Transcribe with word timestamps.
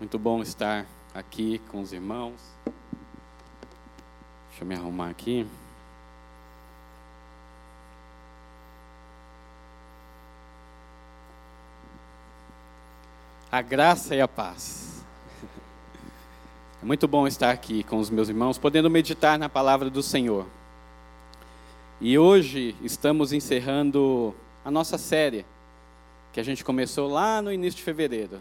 Muito 0.00 0.16
bom 0.16 0.40
estar 0.42 0.86
aqui 1.12 1.60
com 1.72 1.80
os 1.80 1.92
irmãos. 1.92 2.40
Deixa 4.48 4.62
eu 4.62 4.66
me 4.66 4.76
arrumar 4.76 5.10
aqui. 5.10 5.44
A 13.50 13.60
graça 13.60 14.14
e 14.14 14.20
a 14.20 14.28
paz. 14.28 15.04
É 16.80 16.86
muito 16.86 17.08
bom 17.08 17.26
estar 17.26 17.50
aqui 17.50 17.82
com 17.82 17.98
os 17.98 18.08
meus 18.08 18.28
irmãos, 18.28 18.56
podendo 18.56 18.88
meditar 18.88 19.36
na 19.36 19.48
palavra 19.48 19.90
do 19.90 20.00
Senhor. 20.00 20.46
E 22.00 22.16
hoje 22.16 22.76
estamos 22.84 23.32
encerrando 23.32 24.32
a 24.64 24.70
nossa 24.70 24.96
série, 24.96 25.44
que 26.32 26.38
a 26.38 26.44
gente 26.44 26.64
começou 26.64 27.08
lá 27.08 27.42
no 27.42 27.52
início 27.52 27.78
de 27.78 27.82
fevereiro. 27.82 28.40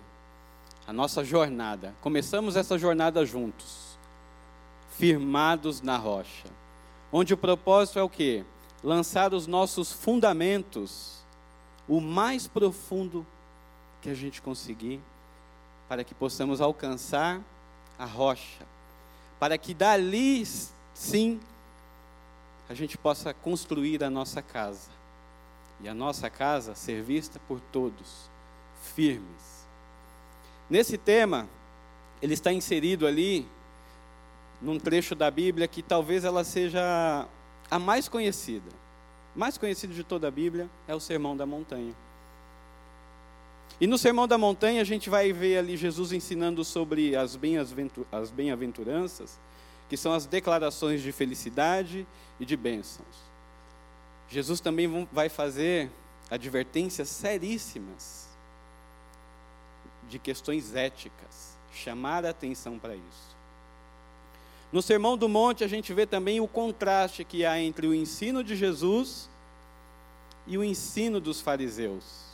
A 0.88 0.93
nossa 0.93 1.21
jornada. 1.21 1.93
Começamos 1.99 2.55
essa 2.55 2.77
jornada 2.77 3.25
juntos, 3.25 4.00
firmados 4.91 5.82
na 5.82 5.97
rocha. 5.97 6.47
Onde 7.11 7.33
o 7.33 7.37
propósito 7.37 8.00
é 8.00 8.04
o 8.04 8.09
quê? 8.09 8.45
Lançar 8.82 9.33
os 9.33 9.47
nossos 9.47 9.92
fundamentos, 9.92 11.25
o 11.89 12.00
mais 12.00 12.47
profundo 12.47 13.28
que 14.01 14.09
a 14.09 14.14
gente 14.14 14.42
conseguir, 14.42 15.01
para 15.89 16.05
que 16.05 16.15
possamos 16.15 16.61
alcançar 16.61 17.42
a 18.00 18.06
rocha, 18.06 18.65
para 19.37 19.57
que 19.57 19.73
dali 19.73 20.45
sim 20.93 21.37
a 22.69 22.73
gente 22.73 22.97
possa 22.97 23.33
construir 23.33 24.06
a 24.06 24.09
nossa 24.09 24.42
casa 24.42 24.89
e 25.81 25.89
a 25.89 25.93
nossa 25.93 26.29
casa 26.29 26.75
ser 26.75 27.01
vista 27.01 27.42
por 27.45 27.59
todos, 27.59 28.29
firmes. 28.81 29.57
Nesse 30.70 30.98
tema, 30.98 31.48
ele 32.22 32.34
está 32.34 32.52
inserido 32.52 33.08
ali 33.08 33.48
num 34.62 34.80
trecho 34.80 35.16
da 35.16 35.31
Bíblia 35.31 35.68
que 35.68 35.82
talvez 35.82 36.26
ela 36.26 36.44
seja 36.44 37.26
a 37.70 37.80
mais 37.80 38.09
conhecida. 38.09 38.70
Mais 39.36 39.58
conhecido 39.58 39.94
de 39.94 40.04
toda 40.04 40.28
a 40.28 40.32
Bíblia 40.32 40.70
é 40.88 40.96
o 40.96 41.00
Sermão 41.00 41.38
da 41.38 41.46
Montanha. 41.46 41.94
E 43.80 43.88
no 43.88 43.98
Sermão 43.98 44.28
da 44.28 44.38
Montanha 44.38 44.82
a 44.82 44.86
gente 44.86 45.09
vai 45.09 45.32
ver 45.32 45.59
ali 45.59 45.78
Jesus 45.78 46.12
ensinando 46.12 46.66
sobre 46.66 47.16
as 47.16 47.36
bem-aventuranças, 47.36 49.40
que 49.88 49.96
são 49.96 50.12
as 50.12 50.26
declarações 50.26 51.02
de 51.02 51.12
felicidade 51.12 52.06
e 52.40 52.46
de 52.46 52.58
bênçãos. 52.58 53.28
Jesus 54.28 54.59
também 54.59 55.08
vai 55.14 55.30
fazer 55.30 55.90
advertências 56.30 57.08
seríssimas 57.08 58.27
de 60.09 60.19
questões 60.19 60.75
éticas, 60.75 61.58
chamar 61.73 62.25
a 62.25 62.30
atenção 62.30 62.80
para 62.80 62.95
isso. 62.95 63.38
No 64.72 64.81
Sermão 64.81 65.17
do 65.17 65.30
Monte 65.30 65.63
a 65.63 65.67
gente 65.67 65.94
vê 65.94 66.05
também 66.05 66.39
o 66.39 66.47
contraste 66.47 67.23
que 67.23 67.45
há 67.45 67.59
entre 67.59 67.88
o 67.88 67.94
ensino 67.94 68.44
de 68.44 68.55
Jesus 68.55 69.30
e 70.45 70.58
o 70.58 70.63
ensino 70.63 71.19
dos 71.19 71.39
fariseus 71.41 72.28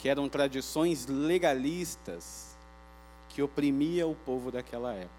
que 0.00 0.08
eram 0.08 0.30
tradições 0.30 1.06
legalistas 1.06 2.56
que 3.28 3.42
oprimia 3.42 4.06
o 4.06 4.14
povo 4.14 4.50
daquela 4.50 4.94
época. 4.94 5.10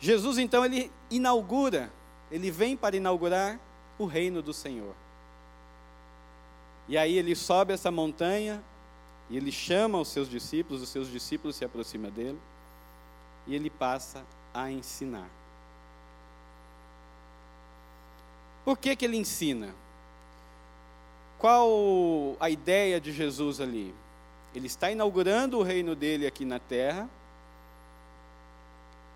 Jesus 0.00 0.36
então 0.36 0.64
ele 0.64 0.90
inaugura, 1.08 1.92
ele 2.30 2.50
vem 2.50 2.76
para 2.76 2.96
inaugurar 2.96 3.60
o 3.96 4.04
reino 4.04 4.42
do 4.42 4.52
Senhor. 4.52 4.94
E 6.88 6.96
aí 6.96 7.16
ele 7.16 7.34
sobe 7.34 7.72
essa 7.72 7.90
montanha 7.90 8.62
e 9.28 9.36
ele 9.36 9.50
chama 9.50 9.98
os 9.98 10.08
seus 10.08 10.28
discípulos, 10.28 10.82
os 10.82 10.88
seus 10.88 11.10
discípulos 11.10 11.56
se 11.56 11.64
aproximam 11.64 12.10
dele 12.10 12.38
e 13.46 13.54
ele 13.54 13.70
passa 13.70 14.24
a 14.54 14.70
ensinar. 14.70 15.28
Por 18.64 18.76
que 18.78 18.96
que 18.96 19.04
ele 19.04 19.16
ensina? 19.16 19.74
Qual 21.38 22.36
a 22.40 22.48
ideia 22.50 23.00
de 23.00 23.12
Jesus 23.12 23.60
ali? 23.60 23.94
Ele 24.54 24.66
está 24.66 24.90
inaugurando 24.90 25.58
o 25.58 25.62
reino 25.62 25.94
dele 25.94 26.26
aqui 26.26 26.44
na 26.44 26.58
terra. 26.58 27.08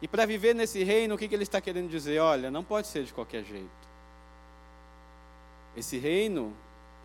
E 0.02 0.06
para 0.06 0.26
viver 0.26 0.54
nesse 0.54 0.84
reino, 0.84 1.14
o 1.14 1.18
que, 1.18 1.26
que 1.26 1.34
ele 1.34 1.42
está 1.42 1.60
querendo 1.60 1.88
dizer? 1.88 2.20
Olha, 2.20 2.50
não 2.50 2.62
pode 2.62 2.86
ser 2.86 3.04
de 3.04 3.12
qualquer 3.12 3.44
jeito. 3.44 3.68
Esse 5.76 5.98
reino, 5.98 6.54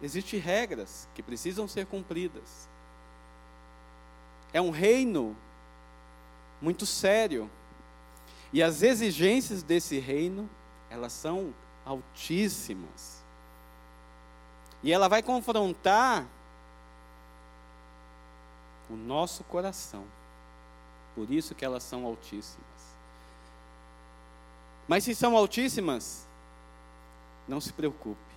existem 0.01 0.39
regras 0.39 1.07
que 1.13 1.23
precisam 1.23 1.67
ser 1.67 1.85
cumpridas. 1.85 2.67
É 4.53 4.61
um 4.61 4.69
reino 4.69 5.35
muito 6.61 6.85
sério. 6.85 7.49
E 8.53 8.63
as 8.63 8.81
exigências 8.81 9.63
desse 9.63 9.99
reino, 9.99 10.49
elas 10.89 11.13
são 11.13 11.53
altíssimas. 11.85 13.23
E 14.81 14.91
ela 14.91 15.07
vai 15.07 15.21
confrontar 15.21 16.25
o 18.89 18.95
nosso 18.95 19.43
coração. 19.43 20.05
Por 21.15 21.31
isso 21.31 21.55
que 21.55 21.65
elas 21.65 21.83
são 21.83 22.05
altíssimas. 22.05 22.65
Mas 24.87 25.03
se 25.03 25.15
são 25.15 25.35
altíssimas, 25.35 26.27
não 27.47 27.59
se 27.59 27.73
preocupe. 27.73 28.34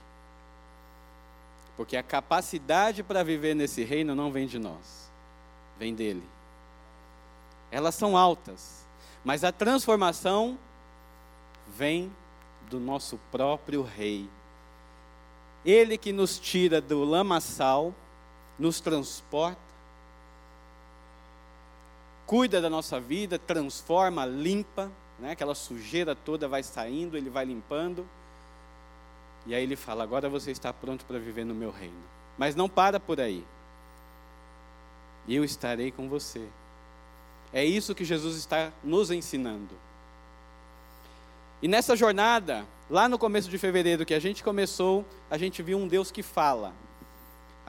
Porque 1.78 1.96
a 1.96 2.02
capacidade 2.02 3.04
para 3.04 3.22
viver 3.22 3.54
nesse 3.54 3.84
reino 3.84 4.12
não 4.12 4.32
vem 4.32 4.48
de 4.48 4.58
nós, 4.58 5.08
vem 5.78 5.94
dele. 5.94 6.24
Elas 7.70 7.94
são 7.94 8.16
altas, 8.16 8.84
mas 9.24 9.44
a 9.44 9.52
transformação 9.52 10.58
vem 11.68 12.12
do 12.68 12.80
nosso 12.80 13.16
próprio 13.30 13.82
rei, 13.84 14.28
ele 15.64 15.96
que 15.96 16.12
nos 16.12 16.36
tira 16.36 16.80
do 16.80 17.04
lamaçal, 17.04 17.94
nos 18.58 18.80
transporta, 18.80 19.60
cuida 22.26 22.60
da 22.60 22.68
nossa 22.68 22.98
vida, 22.98 23.38
transforma, 23.38 24.26
limpa, 24.26 24.90
né? 25.16 25.30
aquela 25.30 25.54
sujeira 25.54 26.16
toda 26.16 26.48
vai 26.48 26.64
saindo, 26.64 27.16
ele 27.16 27.30
vai 27.30 27.44
limpando. 27.44 28.04
E 29.48 29.54
aí 29.54 29.62
ele 29.62 29.74
fala: 29.74 30.04
agora 30.04 30.28
você 30.28 30.52
está 30.52 30.72
pronto 30.72 31.04
para 31.06 31.18
viver 31.18 31.44
no 31.44 31.54
meu 31.54 31.70
reino. 31.70 31.96
Mas 32.36 32.54
não 32.54 32.68
para 32.68 33.00
por 33.00 33.18
aí. 33.18 33.44
Eu 35.26 35.42
estarei 35.42 35.90
com 35.90 36.08
você. 36.08 36.46
É 37.52 37.64
isso 37.64 37.94
que 37.94 38.04
Jesus 38.04 38.36
está 38.36 38.70
nos 38.84 39.10
ensinando. 39.10 39.74
E 41.60 41.66
nessa 41.66 41.96
jornada, 41.96 42.64
lá 42.88 43.08
no 43.08 43.18
começo 43.18 43.48
de 43.48 43.58
fevereiro 43.58 44.04
que 44.04 44.14
a 44.14 44.20
gente 44.20 44.44
começou, 44.44 45.04
a 45.30 45.38
gente 45.38 45.62
viu 45.62 45.78
um 45.78 45.88
Deus 45.88 46.10
que 46.10 46.22
fala. 46.22 46.72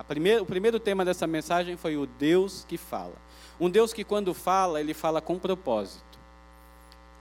Primeira, 0.08 0.44
o 0.44 0.46
primeiro 0.46 0.80
tema 0.80 1.04
dessa 1.04 1.26
mensagem 1.26 1.76
foi 1.76 1.98
o 1.98 2.06
Deus 2.06 2.66
que 2.68 2.78
fala. 2.78 3.16
Um 3.60 3.70
Deus 3.70 3.94
que 3.94 4.04
quando 4.04 4.34
fala, 4.34 4.80
ele 4.80 4.94
fala 4.94 5.22
com 5.22 5.40
propósito. 5.40 6.20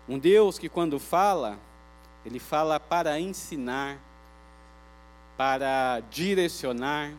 Um 0.09 0.19
Deus 0.19 0.59
que 0.59 0.69
quando 0.69 0.99
fala, 0.99 1.59
ele 2.25 2.39
fala 2.39 2.79
para 2.79 3.19
ensinar, 3.19 3.99
para 5.39 6.01
direcionar, 6.11 7.15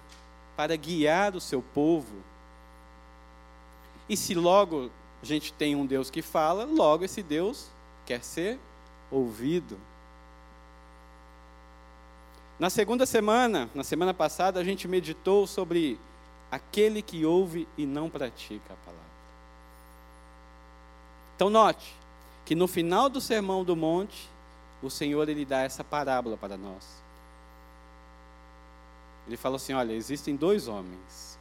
para 0.57 0.75
guiar 0.75 1.37
o 1.37 1.39
seu 1.39 1.61
povo. 1.61 2.21
E 4.09 4.17
se 4.17 4.35
logo 4.35 4.91
a 5.23 5.25
gente 5.25 5.53
tem 5.53 5.73
um 5.73 5.85
Deus 5.85 6.09
que 6.09 6.21
fala, 6.21 6.65
logo 6.65 7.05
esse 7.05 7.23
Deus 7.23 7.69
quer 8.05 8.21
ser 8.21 8.59
ouvido. 9.09 9.79
Na 12.59 12.69
segunda 12.69 13.05
semana, 13.05 13.69
na 13.73 13.85
semana 13.85 14.13
passada, 14.13 14.59
a 14.59 14.65
gente 14.65 14.85
meditou 14.85 15.47
sobre 15.47 15.97
aquele 16.51 17.01
que 17.01 17.23
ouve 17.23 17.69
e 17.77 17.85
não 17.85 18.09
pratica 18.09 18.73
a 18.73 18.85
palavra. 18.85 19.09
Então 21.37 21.49
note 21.49 21.95
que 22.43 22.53
no 22.53 22.67
final 22.67 23.07
do 23.07 23.21
sermão 23.21 23.63
do 23.63 23.77
monte, 23.77 24.29
o 24.83 24.89
Senhor 24.89 25.29
ele 25.29 25.45
dá 25.45 25.61
essa 25.61 25.85
parábola 25.85 26.35
para 26.35 26.57
nós. 26.57 27.08
Ele 29.29 29.37
fala 29.37 29.57
assim: 29.57 29.73
olha, 29.73 29.93
existem 29.93 30.35
dois 30.35 30.67
homens. 30.67 31.37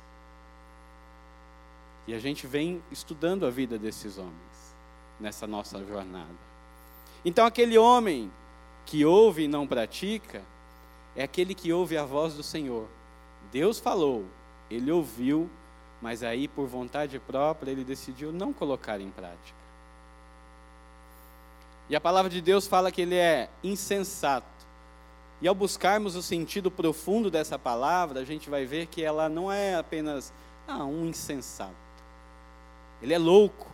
E 2.07 2.13
a 2.13 2.19
gente 2.19 2.47
vem 2.47 2.83
estudando 2.91 3.47
a 3.47 3.51
vida 3.51 3.79
desses 3.79 4.19
homens 4.19 4.75
nessa 5.19 5.47
nossa 5.47 5.83
jornada. 5.85 6.29
Então, 7.25 7.47
aquele 7.47 7.79
homem 7.79 8.31
que 8.85 9.07
ouve 9.07 9.45
e 9.45 9.49
não 9.49 9.67
pratica, 9.67 10.43
é 11.17 11.23
aquele 11.23 11.55
que 11.55 11.73
ouve 11.73 11.97
a 11.97 12.05
voz 12.05 12.35
do 12.35 12.43
Senhor. 12.43 12.87
Deus 13.51 13.79
falou, 13.79 14.27
ele 14.71 14.93
ouviu, 14.93 15.49
mas 16.01 16.23
aí, 16.23 16.47
por 16.47 16.67
vontade 16.67 17.19
própria, 17.19 17.71
ele 17.71 17.85
decidiu 17.85 18.31
não 18.33 18.53
colocar 18.53 19.01
em 19.01 19.11
prática. 19.11 19.59
E 21.89 21.97
a 21.97 22.01
palavra 22.01 22.31
de 22.31 22.43
Deus 22.43 22.67
fala 22.67 22.93
que 22.93 23.01
ele 23.01 23.17
é 23.17 23.49
insensato. 23.65 24.58
E 25.41 25.47
ao 25.47 25.55
buscarmos 25.55 26.17
o 26.17 26.23
sentido 26.23 26.71
profundo 26.71 27.31
dessa 27.31 27.59
palavra, 27.59 28.21
a 28.21 28.25
gente 28.25 28.51
vai 28.51 28.65
ver 28.65 28.87
que 28.87 29.03
ela 29.03 29.29
não 29.29 29.51
é 29.51 29.77
apenas 29.77 30.33
Ah, 30.67 30.85
um 30.85 31.07
insensato. 31.07 31.73
Ele 33.01 33.15
é 33.15 33.19
louco. 33.19 33.71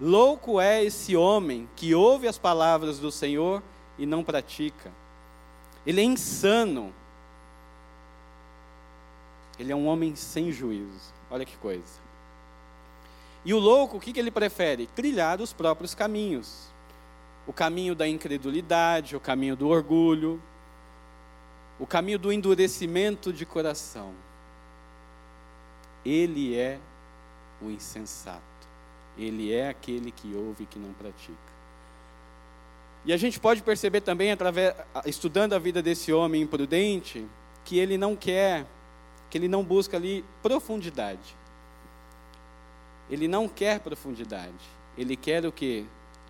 Louco 0.00 0.60
é 0.60 0.82
esse 0.82 1.14
homem 1.14 1.68
que 1.76 1.94
ouve 1.94 2.26
as 2.26 2.36
palavras 2.36 2.98
do 2.98 3.12
Senhor 3.12 3.62
e 3.96 4.04
não 4.04 4.24
pratica. 4.24 4.90
Ele 5.86 6.00
é 6.00 6.04
insano. 6.04 6.92
Ele 9.56 9.70
é 9.70 9.76
um 9.76 9.86
homem 9.86 10.16
sem 10.16 10.50
juízo. 10.50 11.12
Olha 11.30 11.44
que 11.44 11.56
coisa. 11.58 12.00
E 13.44 13.54
o 13.54 13.58
louco, 13.60 13.98
o 13.98 14.00
que, 14.00 14.12
que 14.12 14.18
ele 14.18 14.32
prefere? 14.32 14.88
Trilhar 14.88 15.40
os 15.40 15.52
próprios 15.52 15.94
caminhos. 15.94 16.71
O 17.46 17.52
caminho 17.52 17.94
da 17.94 18.08
incredulidade, 18.08 19.16
o 19.16 19.20
caminho 19.20 19.56
do 19.56 19.68
orgulho, 19.68 20.40
o 21.78 21.86
caminho 21.86 22.18
do 22.18 22.32
endurecimento 22.32 23.32
de 23.32 23.44
coração. 23.44 24.14
Ele 26.04 26.56
é 26.56 26.78
o 27.60 27.70
insensato. 27.70 28.42
Ele 29.18 29.52
é 29.52 29.68
aquele 29.68 30.10
que 30.10 30.34
ouve 30.34 30.64
e 30.64 30.66
que 30.66 30.78
não 30.78 30.92
pratica. 30.92 31.52
E 33.04 33.12
a 33.12 33.16
gente 33.16 33.40
pode 33.40 33.62
perceber 33.62 34.00
também, 34.00 34.30
através, 34.30 34.74
estudando 35.06 35.54
a 35.54 35.58
vida 35.58 35.82
desse 35.82 36.12
homem 36.12 36.42
imprudente, 36.42 37.26
que 37.64 37.78
ele 37.78 37.98
não 37.98 38.14
quer, 38.14 38.64
que 39.28 39.36
ele 39.36 39.48
não 39.48 39.64
busca 39.64 39.96
ali 39.96 40.24
profundidade. 40.40 41.34
Ele 43.10 43.26
não 43.26 43.48
quer 43.48 43.80
profundidade. 43.80 44.52
Ele 44.96 45.16
quer 45.16 45.44
o 45.44 45.50
que? 45.50 45.84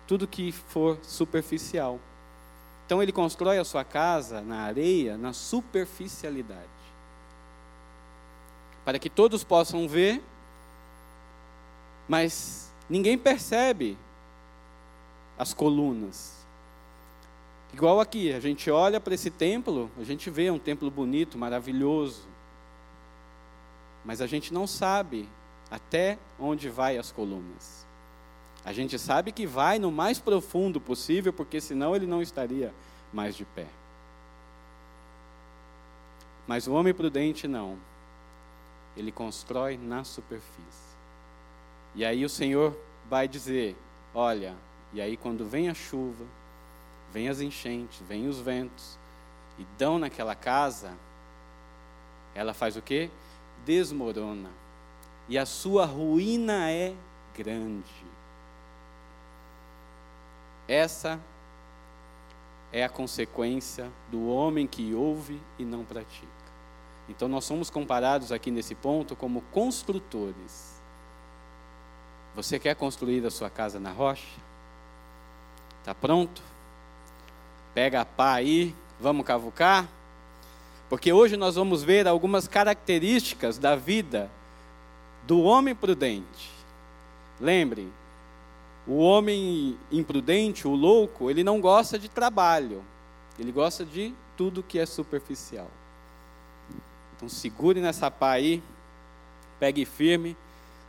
Tudo 0.07 0.27
que 0.27 0.51
for 0.51 0.97
superficial. 1.01 1.99
Então 2.85 3.01
ele 3.01 3.11
constrói 3.11 3.57
a 3.57 3.63
sua 3.63 3.83
casa 3.83 4.41
na 4.41 4.61
areia, 4.61 5.17
na 5.17 5.33
superficialidade. 5.33 6.61
Para 8.83 8.99
que 8.99 9.09
todos 9.09 9.43
possam 9.43 9.87
ver, 9.87 10.21
mas 12.07 12.71
ninguém 12.89 13.17
percebe 13.17 13.97
as 15.37 15.53
colunas. 15.53 16.45
Igual 17.73 17.99
aqui, 17.99 18.31
a 18.31 18.39
gente 18.39 18.69
olha 18.69 18.99
para 18.99 19.15
esse 19.15 19.31
templo, 19.31 19.89
a 19.97 20.03
gente 20.03 20.29
vê 20.29 20.51
um 20.51 20.59
templo 20.59 20.91
bonito, 20.91 21.37
maravilhoso. 21.37 22.27
Mas 24.05 24.21
a 24.21 24.27
gente 24.27 24.53
não 24.53 24.67
sabe 24.67 25.27
até 25.71 26.19
onde 26.39 26.69
vai 26.69 26.97
as 26.97 27.11
colunas. 27.11 27.82
A 28.65 28.71
gente 28.71 28.97
sabe 28.97 29.31
que 29.31 29.45
vai 29.45 29.77
no 29.77 29.91
mais 29.91 30.19
profundo 30.19 30.79
possível, 30.79 31.33
porque 31.33 31.59
senão 31.59 31.95
ele 31.95 32.07
não 32.07 32.21
estaria 32.21 32.73
mais 33.11 33.35
de 33.35 33.43
pé. 33.43 33.67
Mas 36.47 36.67
o 36.67 36.73
homem 36.73 36.93
prudente 36.93 37.47
não. 37.47 37.77
Ele 38.95 39.11
constrói 39.11 39.77
na 39.77 40.03
superfície. 40.03 40.93
E 41.95 42.05
aí 42.05 42.23
o 42.23 42.29
Senhor 42.29 42.77
vai 43.09 43.27
dizer: 43.27 43.75
Olha, 44.13 44.55
e 44.93 45.01
aí 45.01 45.17
quando 45.17 45.45
vem 45.45 45.69
a 45.69 45.73
chuva, 45.73 46.25
vem 47.11 47.27
as 47.27 47.41
enchentes, 47.41 48.01
vem 48.07 48.27
os 48.27 48.39
ventos, 48.39 48.97
e 49.57 49.65
dão 49.77 49.99
naquela 49.99 50.35
casa, 50.35 50.93
ela 52.33 52.53
faz 52.53 52.75
o 52.75 52.81
quê? 52.81 53.09
Desmorona. 53.65 54.49
E 55.29 55.37
a 55.37 55.45
sua 55.45 55.85
ruína 55.85 56.69
é 56.69 56.93
grande. 57.35 58.12
Essa 60.67 61.19
é 62.71 62.83
a 62.83 62.89
consequência 62.89 63.91
do 64.09 64.27
homem 64.27 64.65
que 64.65 64.93
ouve 64.93 65.39
e 65.59 65.65
não 65.65 65.83
pratica. 65.83 66.27
Então 67.07 67.27
nós 67.27 67.45
somos 67.45 67.69
comparados 67.69 68.31
aqui 68.31 68.49
nesse 68.49 68.73
ponto 68.73 69.15
como 69.15 69.41
construtores. 69.51 70.81
Você 72.35 72.57
quer 72.57 72.75
construir 72.75 73.25
a 73.25 73.31
sua 73.31 73.49
casa 73.49 73.79
na 73.79 73.91
rocha? 73.91 74.27
Está 75.79 75.93
pronto? 75.93 76.41
Pega 77.73 78.01
a 78.01 78.05
pá 78.05 78.33
aí, 78.33 78.73
vamos 78.99 79.25
cavucar? 79.25 79.87
Porque 80.89 81.11
hoje 81.11 81.35
nós 81.35 81.55
vamos 81.55 81.83
ver 81.83 82.07
algumas 82.07 82.47
características 82.47 83.57
da 83.57 83.75
vida 83.75 84.31
do 85.27 85.41
homem 85.41 85.75
prudente. 85.75 86.51
Lembre, 87.39 87.91
o 88.87 88.97
homem 88.97 89.77
imprudente, 89.91 90.67
o 90.67 90.75
louco, 90.75 91.29
ele 91.29 91.43
não 91.43 91.61
gosta 91.61 91.97
de 91.97 92.09
trabalho. 92.09 92.83
Ele 93.39 93.51
gosta 93.51 93.85
de 93.85 94.13
tudo 94.35 94.63
que 94.63 94.77
é 94.77 94.85
superficial. 94.85 95.69
Então 97.15 97.29
segure 97.29 97.79
nessa 97.79 98.11
pá 98.11 98.31
aí, 98.31 98.61
pegue 99.59 99.85
firme, 99.85 100.35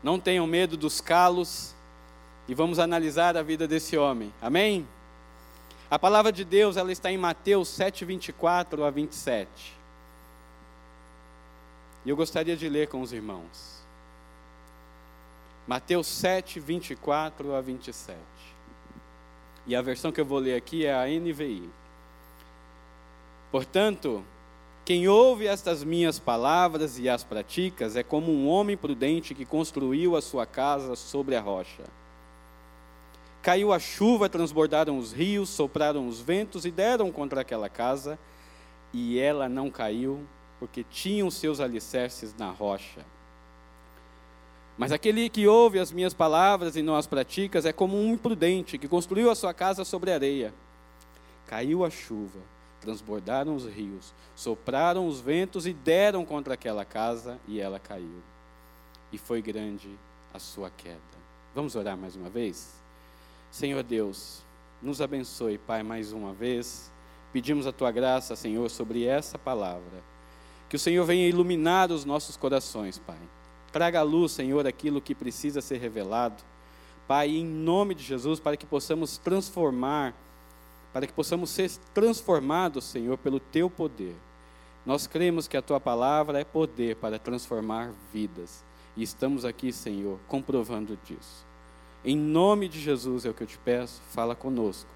não 0.03 0.19
tenham 0.19 0.47
medo 0.47 0.77
dos 0.77 1.01
calos 1.01 1.75
e 2.49 2.55
vamos 2.55 2.79
analisar 2.79 3.37
a 3.37 3.43
vida 3.43 3.69
desse 3.69 3.97
homem. 3.97 4.33
Amém? 4.43 4.87
A 5.91 5.99
palavra 5.99 6.33
de 6.33 6.45
Deus, 6.45 6.77
ela 6.77 6.91
está 6.91 7.13
em 7.13 7.17
Mateus 7.17 7.69
7, 7.69 8.05
24 8.05 8.85
a 8.85 8.91
27. 8.91 9.49
E 12.05 12.11
eu 12.11 12.17
gostaria 12.17 12.57
de 12.57 12.69
ler 12.69 12.89
com 12.89 13.01
os 13.01 13.13
irmãos. 13.13 13.74
Mateus 15.67 16.07
7, 16.09 16.61
24 16.61 17.55
a 17.55 17.61
27. 17.61 18.19
E 19.67 19.75
a 19.75 19.81
versão 19.81 20.13
que 20.13 20.21
eu 20.21 20.25
vou 20.27 20.39
ler 20.39 20.57
aqui 20.57 20.85
é 20.85 20.93
a 20.93 21.07
NVI. 21.07 21.71
Portanto, 23.51 24.23
quem 24.85 25.09
ouve 25.09 25.47
estas 25.47 25.83
minhas 25.83 26.19
palavras 26.19 26.99
e 26.99 27.09
as 27.09 27.25
pratica 27.25 27.91
é 27.95 28.03
como 28.03 28.31
um 28.31 28.47
homem 28.47 28.77
prudente 28.77 29.35
que 29.35 29.47
construiu 29.47 30.17
a 30.17 30.21
sua 30.21 30.45
casa 30.45 30.95
sobre 30.95 31.35
a 31.35 31.41
rocha. 31.41 31.85
Caiu 33.41 33.73
a 33.73 33.79
chuva, 33.79 34.29
transbordaram 34.29 34.99
os 34.99 35.13
rios, 35.13 35.49
sopraram 35.49 36.07
os 36.07 36.21
ventos 36.21 36.67
e 36.67 36.71
deram 36.71 37.11
contra 37.11 37.41
aquela 37.41 37.71
casa, 37.71 38.19
e 38.93 39.19
ela 39.19 39.49
não 39.49 39.71
caiu, 39.71 40.23
porque 40.59 40.85
tinham 40.85 41.31
seus 41.31 41.61
alicerces 41.61 42.35
na 42.37 42.51
rocha. 42.51 43.05
Mas 44.77 44.91
aquele 44.91 45.29
que 45.29 45.47
ouve 45.47 45.79
as 45.79 45.93
minhas 45.93 46.13
palavras 46.13 46.75
e 46.75 46.83
não 46.83 46.97
as 46.97 47.07
pratica 47.07 47.61
é 47.61 47.73
como 47.73 47.97
um 47.97 48.15
imprudente 48.15 48.77
que 48.77 48.89
construiu 48.89 49.31
a 49.31 49.35
sua 49.35 49.55
casa 49.55 49.85
sobre 49.85 50.11
areia. 50.11 50.53
Caiu 51.47 51.85
a 51.85 51.91
chuva, 51.91 52.41
transbordaram 52.81 53.55
os 53.55 53.67
rios, 53.67 54.13
sopraram 54.35 55.07
os 55.07 55.21
ventos 55.21 55.67
e 55.67 55.73
deram 55.73 56.25
contra 56.25 56.55
aquela 56.55 56.85
casa 56.85 57.39
e 57.47 57.61
ela 57.61 57.79
caiu. 57.79 58.21
E 59.13 59.19
foi 59.19 59.41
grande 59.41 59.89
a 60.33 60.41
sua 60.41 60.71
queda. 60.71 60.99
Vamos 61.55 61.77
orar 61.77 61.97
mais 61.97 62.17
uma 62.17 62.29
vez? 62.29 62.75
Senhor 63.53 63.85
Deus, 63.85 64.43
nos 64.83 65.01
abençoe, 65.01 65.57
Pai, 65.57 65.85
mais 65.85 66.13
uma 66.13 66.33
vez. 66.33 66.91
Pedimos 67.33 67.69
a 67.69 67.73
tua 67.73 67.93
graça, 67.93 68.35
Senhor, 68.35 68.69
sobre 68.69 69.05
essa 69.05 69.39
palavra. 69.39 70.03
Que 70.69 70.75
o 70.75 70.81
Senhor 70.81 71.05
venha 71.05 71.29
iluminar 71.29 71.93
os 71.93 72.05
nossos 72.05 72.37
corações, 72.37 72.99
Pai 72.99 73.19
Traga 73.75 73.99
à 73.99 74.03
luz, 74.05 74.31
Senhor, 74.31 74.65
aquilo 74.69 75.01
que 75.01 75.17
precisa 75.17 75.61
ser 75.61 75.79
revelado. 75.79 76.45
Pai, 77.09 77.31
em 77.31 77.45
nome 77.45 77.93
de 77.93 78.05
Jesus, 78.05 78.39
para 78.39 78.57
que 78.57 78.65
possamos 78.65 79.19
transformar, 79.19 80.15
para 80.93 81.09
que 81.09 81.13
possamos 81.13 81.51
ser 81.51 81.69
transformados, 81.93 82.85
Senhor, 82.85 83.19
pelo 83.19 83.41
teu 83.41 83.69
poder. 83.69 84.15
Nós 84.87 85.09
cremos 85.09 85.49
que 85.49 85.57
a 85.57 85.63
tua 85.63 85.81
palavra 85.81 86.39
é 86.39 86.45
poder 86.45 86.95
para 86.95 87.19
transformar 87.19 87.91
vidas. 88.13 88.63
E 88.97 89.03
estamos 89.03 89.45
aqui, 89.45 89.73
Senhor, 89.73 90.21
comprovando 90.29 90.97
disso. 91.05 91.45
Em 92.05 92.17
nome 92.17 92.69
de 92.69 92.79
Jesus 92.79 93.25
é 93.25 93.31
o 93.31 93.35
que 93.35 93.43
eu 93.43 93.49
te 93.49 93.59
peço, 93.59 94.01
fala 94.11 94.37
conosco. 94.37 94.89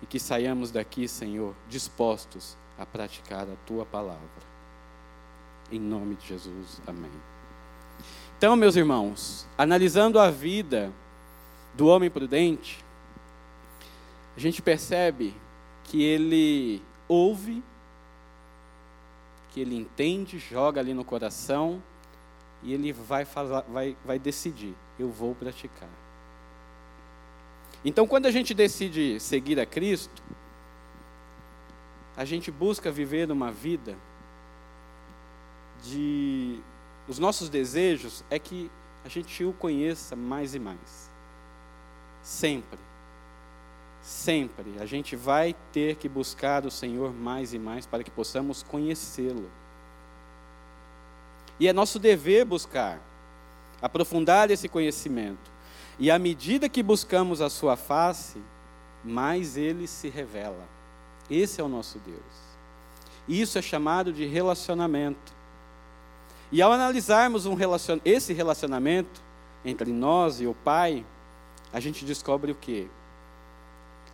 E 0.00 0.06
que 0.06 0.20
saiamos 0.20 0.70
daqui, 0.70 1.08
Senhor, 1.08 1.52
dispostos 1.68 2.56
a 2.78 2.86
praticar 2.86 3.42
a 3.42 3.56
tua 3.66 3.84
palavra. 3.84 4.46
Em 5.72 5.80
nome 5.80 6.14
de 6.14 6.28
Jesus, 6.28 6.80
amém. 6.86 7.37
Então, 8.38 8.54
meus 8.54 8.76
irmãos, 8.76 9.48
analisando 9.58 10.16
a 10.16 10.30
vida 10.30 10.92
do 11.74 11.88
homem 11.88 12.08
prudente, 12.08 12.84
a 14.36 14.38
gente 14.38 14.62
percebe 14.62 15.34
que 15.82 16.04
ele 16.04 16.80
ouve, 17.08 17.64
que 19.50 19.60
ele 19.60 19.74
entende, 19.74 20.38
joga 20.38 20.80
ali 20.80 20.94
no 20.94 21.04
coração 21.04 21.82
e 22.62 22.72
ele 22.72 22.92
vai, 22.92 23.24
falar, 23.24 23.62
vai, 23.62 23.96
vai 24.04 24.20
decidir: 24.20 24.72
eu 25.00 25.10
vou 25.10 25.34
praticar. 25.34 25.90
Então, 27.84 28.06
quando 28.06 28.26
a 28.26 28.30
gente 28.30 28.54
decide 28.54 29.18
seguir 29.18 29.58
a 29.58 29.66
Cristo, 29.66 30.22
a 32.16 32.24
gente 32.24 32.52
busca 32.52 32.88
viver 32.88 33.28
uma 33.32 33.50
vida 33.50 33.96
de 35.82 36.60
os 37.08 37.18
nossos 37.18 37.48
desejos 37.48 38.22
é 38.28 38.38
que 38.38 38.70
a 39.04 39.08
gente 39.08 39.42
o 39.42 39.52
conheça 39.52 40.14
mais 40.14 40.54
e 40.54 40.58
mais. 40.58 41.10
Sempre. 42.22 42.78
Sempre. 44.02 44.78
A 44.78 44.84
gente 44.84 45.16
vai 45.16 45.56
ter 45.72 45.96
que 45.96 46.08
buscar 46.08 46.66
o 46.66 46.70
Senhor 46.70 47.12
mais 47.14 47.54
e 47.54 47.58
mais 47.58 47.86
para 47.86 48.04
que 48.04 48.10
possamos 48.10 48.62
conhecê-lo. 48.62 49.50
E 51.58 51.66
é 51.66 51.72
nosso 51.72 51.98
dever 51.98 52.44
buscar, 52.44 53.00
aprofundar 53.80 54.50
esse 54.50 54.68
conhecimento. 54.68 55.50
E 55.98 56.10
à 56.10 56.18
medida 56.18 56.68
que 56.68 56.82
buscamos 56.82 57.40
a 57.40 57.48
Sua 57.48 57.76
face, 57.76 58.40
mais 59.02 59.56
Ele 59.56 59.86
se 59.86 60.08
revela. 60.08 60.68
Esse 61.30 61.60
é 61.60 61.64
o 61.64 61.68
nosso 61.68 61.98
Deus. 62.00 62.48
Isso 63.26 63.58
é 63.58 63.62
chamado 63.62 64.12
de 64.12 64.24
relacionamento. 64.26 65.37
E 66.50 66.62
ao 66.62 66.72
analisarmos 66.72 67.46
um 67.46 67.54
relacion... 67.54 67.98
esse 68.04 68.32
relacionamento 68.32 69.22
entre 69.64 69.92
nós 69.92 70.40
e 70.40 70.46
o 70.46 70.54
Pai, 70.54 71.04
a 71.72 71.80
gente 71.80 72.04
descobre 72.04 72.52
o 72.52 72.54
quê? 72.54 72.86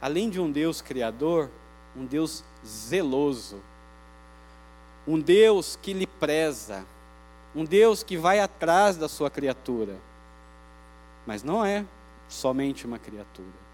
Além 0.01 0.29
de 0.29 0.41
um 0.41 0.51
Deus 0.51 0.83
criador, 0.83 1.49
um 1.97 2.05
Deus 2.05 2.43
zeloso, 2.67 3.61
um 5.07 5.21
Deus 5.21 5.79
que 5.81 5.93
lhe 5.93 6.07
preza, 6.07 6.85
um 7.55 7.65
Deus 7.65 8.03
que 8.03 8.17
vai 8.17 8.41
atrás 8.41 8.97
da 8.97 9.09
sua 9.09 9.31
criatura. 9.31 9.97
Mas 11.27 11.43
não 11.43 11.65
é 11.65 11.85
somente 12.29 12.85
uma 12.85 12.99
criatura. 12.99 13.65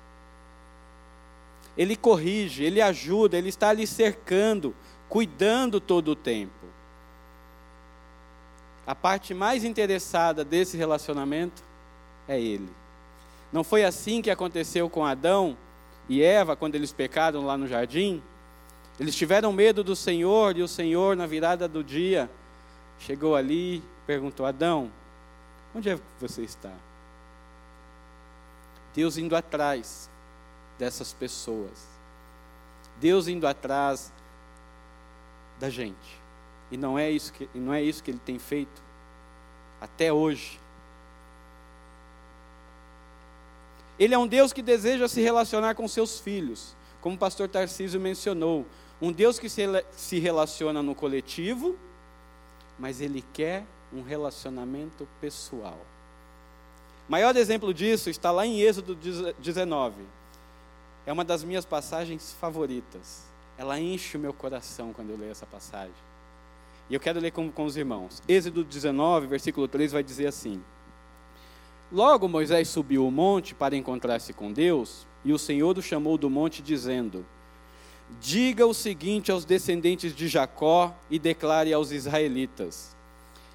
Ele 1.76 1.96
corrige, 1.96 2.62
ele 2.62 2.82
ajuda, 2.82 3.38
ele 3.38 3.48
está 3.48 3.70
ali 3.70 3.86
cercando, 3.86 4.74
cuidando 5.08 5.80
todo 5.80 6.08
o 6.08 6.16
tempo. 6.16 6.59
A 8.90 8.94
parte 8.96 9.32
mais 9.32 9.62
interessada 9.62 10.44
desse 10.44 10.76
relacionamento 10.76 11.62
é 12.26 12.40
ele. 12.40 12.68
Não 13.52 13.62
foi 13.62 13.84
assim 13.84 14.20
que 14.20 14.32
aconteceu 14.32 14.90
com 14.90 15.06
Adão 15.06 15.56
e 16.08 16.20
Eva 16.20 16.56
quando 16.56 16.74
eles 16.74 16.92
pecaram 16.92 17.46
lá 17.46 17.56
no 17.56 17.68
jardim? 17.68 18.20
Eles 18.98 19.14
tiveram 19.14 19.52
medo 19.52 19.84
do 19.84 19.94
Senhor 19.94 20.56
e 20.56 20.62
o 20.62 20.66
Senhor, 20.66 21.14
na 21.14 21.24
virada 21.24 21.68
do 21.68 21.84
dia, 21.84 22.28
chegou 22.98 23.36
ali 23.36 23.80
perguntou: 24.08 24.44
Adão, 24.44 24.90
onde 25.72 25.88
é 25.88 25.94
que 25.94 26.02
você 26.18 26.42
está? 26.42 26.72
Deus 28.92 29.16
indo 29.16 29.36
atrás 29.36 30.10
dessas 30.76 31.12
pessoas. 31.12 31.86
Deus 32.98 33.28
indo 33.28 33.46
atrás 33.46 34.12
da 35.60 35.70
gente. 35.70 36.19
E 36.70 36.76
não 36.76 36.98
é 36.98 37.10
isso 37.10 37.32
que, 37.32 37.48
não 37.54 37.72
é 37.74 37.82
isso 37.82 38.02
que 38.02 38.10
ele 38.10 38.20
tem 38.24 38.38
feito 38.38 38.82
até 39.80 40.12
hoje. 40.12 40.60
Ele 43.98 44.14
é 44.14 44.18
um 44.18 44.26
Deus 44.26 44.52
que 44.52 44.62
deseja 44.62 45.08
se 45.08 45.20
relacionar 45.20 45.74
com 45.74 45.86
seus 45.86 46.20
filhos, 46.20 46.74
como 47.00 47.16
o 47.16 47.18
pastor 47.18 47.48
Tarcísio 47.48 48.00
mencionou. 48.00 48.64
Um 49.00 49.12
Deus 49.12 49.38
que 49.38 49.48
se, 49.48 50.18
relaciona 50.18 50.82
no 50.82 50.94
coletivo, 50.94 51.76
mas 52.78 53.00
ele 53.00 53.24
quer 53.32 53.64
um 53.92 54.02
relacionamento 54.02 55.06
pessoal. 55.20 55.78
Maior 57.08 57.34
exemplo 57.36 57.74
disso 57.74 58.08
está 58.08 58.30
lá 58.30 58.46
em 58.46 58.60
Êxodo 58.60 58.94
19. 58.94 59.96
É 61.04 61.12
uma 61.12 61.24
das 61.24 61.42
minhas 61.42 61.64
passagens 61.64 62.32
favoritas. 62.40 63.24
Ela 63.58 63.80
enche 63.80 64.16
o 64.16 64.20
meu 64.20 64.32
coração 64.32 64.92
quando 64.92 65.10
eu 65.10 65.16
leio 65.18 65.32
essa 65.32 65.46
passagem. 65.46 66.09
E 66.90 66.94
eu 66.94 66.98
quero 66.98 67.20
ler 67.20 67.30
com, 67.30 67.50
com 67.52 67.64
os 67.64 67.76
irmãos. 67.76 68.20
Êxodo 68.26 68.64
19, 68.64 69.28
versículo 69.28 69.68
3 69.68 69.92
vai 69.92 70.02
dizer 70.02 70.26
assim: 70.26 70.60
Logo 71.92 72.26
Moisés 72.26 72.68
subiu 72.68 73.06
o 73.06 73.12
monte 73.12 73.54
para 73.54 73.76
encontrar-se 73.76 74.32
com 74.32 74.52
Deus, 74.52 75.06
e 75.24 75.32
o 75.32 75.38
Senhor 75.38 75.78
o 75.78 75.82
chamou 75.82 76.18
do 76.18 76.28
monte, 76.28 76.60
dizendo: 76.60 77.24
Diga 78.20 78.66
o 78.66 78.74
seguinte 78.74 79.30
aos 79.30 79.44
descendentes 79.44 80.12
de 80.14 80.26
Jacó 80.26 80.92
e 81.08 81.16
declare 81.16 81.72
aos 81.72 81.92
israelitas: 81.92 82.96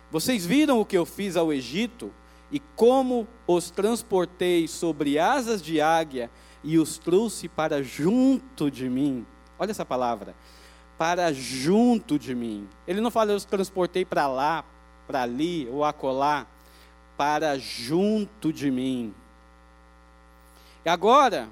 Vocês 0.09 0.45
viram 0.45 0.79
o 0.79 0.85
que 0.85 0.97
eu 0.97 1.05
fiz 1.05 1.35
ao 1.35 1.51
Egito 1.51 2.13
e 2.49 2.61
como 2.73 3.27
os 3.45 3.69
transportei 3.69 4.65
sobre 4.65 5.19
asas 5.19 5.61
de 5.61 5.81
águia 5.81 6.31
e 6.63 6.79
os 6.79 6.97
trouxe 6.97 7.49
para 7.49 7.83
junto 7.83 8.71
de 8.71 8.89
mim. 8.89 9.25
Olha 9.59 9.71
essa 9.71 9.85
palavra. 9.85 10.33
Para 10.97 11.33
junto 11.33 12.17
de 12.17 12.33
mim. 12.33 12.67
Ele 12.87 13.01
não 13.01 13.11
fala 13.11 13.31
eu 13.31 13.35
os 13.35 13.45
transportei 13.45 14.05
para 14.05 14.27
lá, 14.27 14.63
para 15.07 15.23
ali 15.23 15.67
ou 15.69 15.83
acolá. 15.83 16.47
Para 17.17 17.57
junto 17.57 18.51
de 18.51 18.69
mim. 18.69 19.13
E 20.85 20.89
agora, 20.89 21.49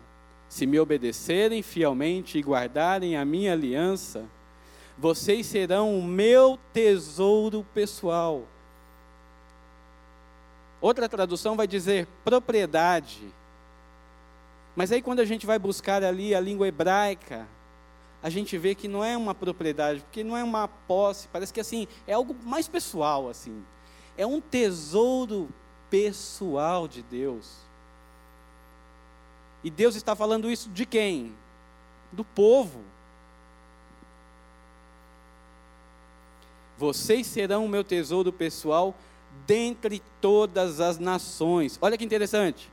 se 0.47 0.65
me 0.65 0.79
obedecerem 0.79 1.61
fielmente 1.61 2.37
e 2.37 2.41
guardarem 2.41 3.17
a 3.17 3.25
minha 3.25 3.53
aliança, 3.53 4.25
vocês 4.97 5.47
serão 5.47 5.97
o 5.97 6.03
meu 6.03 6.59
tesouro 6.71 7.65
pessoal. 7.73 8.43
Outra 10.79 11.07
tradução 11.07 11.55
vai 11.55 11.65
dizer 11.65 12.07
propriedade. 12.23 13.33
Mas 14.75 14.91
aí 14.91 15.01
quando 15.01 15.21
a 15.21 15.25
gente 15.25 15.45
vai 15.45 15.57
buscar 15.57 16.03
ali 16.03 16.35
a 16.35 16.39
língua 16.39 16.67
hebraica, 16.67 17.47
a 18.23 18.29
gente 18.29 18.57
vê 18.57 18.73
que 18.73 18.87
não 18.87 19.03
é 19.03 19.17
uma 19.17 19.35
propriedade, 19.35 19.99
porque 19.99 20.23
não 20.23 20.37
é 20.37 20.41
uma 20.41 20.65
posse, 20.65 21.27
parece 21.27 21.53
que 21.53 21.59
assim, 21.59 21.89
é 22.07 22.13
algo 22.13 22.33
mais 22.41 22.69
pessoal 22.69 23.27
assim. 23.27 23.61
É 24.17 24.25
um 24.25 24.39
tesouro 24.39 25.49
pessoal 25.89 26.87
de 26.87 27.03
Deus. 27.03 27.57
E 29.61 29.69
Deus 29.69 29.95
está 29.95 30.15
falando 30.15 30.49
isso 30.49 30.69
de 30.69 30.85
quem? 30.85 31.35
Do 32.13 32.23
povo. 32.23 32.81
Vocês 36.77 37.27
serão 37.27 37.65
o 37.65 37.69
meu 37.69 37.83
tesouro 37.83 38.31
pessoal 38.31 38.95
dentre 39.45 40.01
todas 40.21 40.79
as 40.79 40.97
nações. 40.97 41.77
Olha 41.81 41.97
que 41.97 42.05
interessante. 42.05 42.71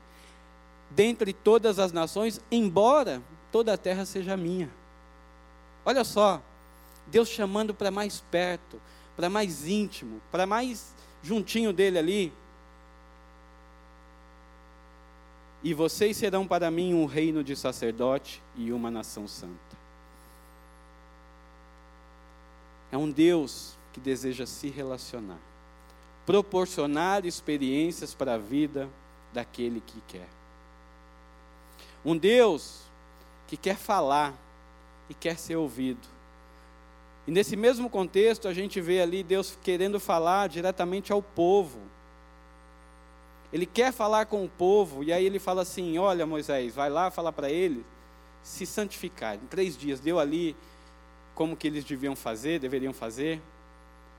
Dentre 0.89 1.33
todas 1.33 1.77
as 1.77 1.91
nações, 1.91 2.39
embora 2.49 3.21
toda 3.51 3.73
a 3.73 3.77
terra 3.77 4.05
seja 4.05 4.37
minha. 4.37 4.80
Olha 5.85 6.03
só, 6.03 6.41
Deus 7.07 7.27
chamando 7.27 7.73
para 7.73 7.91
mais 7.91 8.21
perto, 8.31 8.79
para 9.15 9.29
mais 9.29 9.67
íntimo, 9.67 10.21
para 10.31 10.45
mais 10.45 10.93
juntinho 11.23 11.73
dele 11.73 11.97
ali. 11.97 12.33
E 15.63 15.73
vocês 15.73 16.17
serão 16.17 16.47
para 16.47 16.71
mim 16.71 16.93
um 16.93 17.05
reino 17.05 17.43
de 17.43 17.55
sacerdote 17.55 18.41
e 18.55 18.71
uma 18.71 18.89
nação 18.89 19.27
santa. 19.27 19.77
É 22.91 22.97
um 22.97 23.09
Deus 23.09 23.77
que 23.93 23.99
deseja 23.99 24.45
se 24.45 24.69
relacionar, 24.69 25.39
proporcionar 26.25 27.25
experiências 27.25 28.13
para 28.13 28.35
a 28.35 28.37
vida 28.37 28.89
daquele 29.33 29.81
que 29.81 30.01
quer. 30.07 30.27
Um 32.03 32.17
Deus 32.17 32.81
que 33.47 33.55
quer 33.55 33.77
falar 33.77 34.33
e 35.11 35.13
quer 35.13 35.37
ser 35.37 35.55
ouvido. 35.55 36.07
E 37.27 37.31
nesse 37.31 37.55
mesmo 37.55 37.89
contexto, 37.89 38.47
a 38.47 38.53
gente 38.53 38.81
vê 38.81 38.99
ali 38.99 39.21
Deus 39.21 39.55
querendo 39.61 39.99
falar 39.99 40.49
diretamente 40.49 41.13
ao 41.13 41.21
povo 41.21 41.79
ele 43.53 43.65
quer 43.65 43.91
falar 43.91 44.27
com 44.27 44.45
o 44.45 44.49
povo, 44.49 45.03
e 45.03 45.11
aí 45.11 45.25
ele 45.25 45.39
fala 45.39 45.61
assim: 45.61 45.97
Olha, 45.97 46.25
Moisés, 46.25 46.73
vai 46.73 46.89
lá 46.89 47.11
falar 47.11 47.31
para 47.33 47.49
eles 47.49 47.83
se 48.41 48.65
santificar. 48.65 49.35
Em 49.35 49.45
três 49.47 49.77
dias, 49.77 49.99
deu 49.99 50.19
ali 50.19 50.55
como 51.35 51.55
que 51.55 51.67
eles 51.67 51.83
deviam 51.83 52.15
fazer, 52.15 52.59
deveriam 52.59 52.93
fazer, 52.93 53.41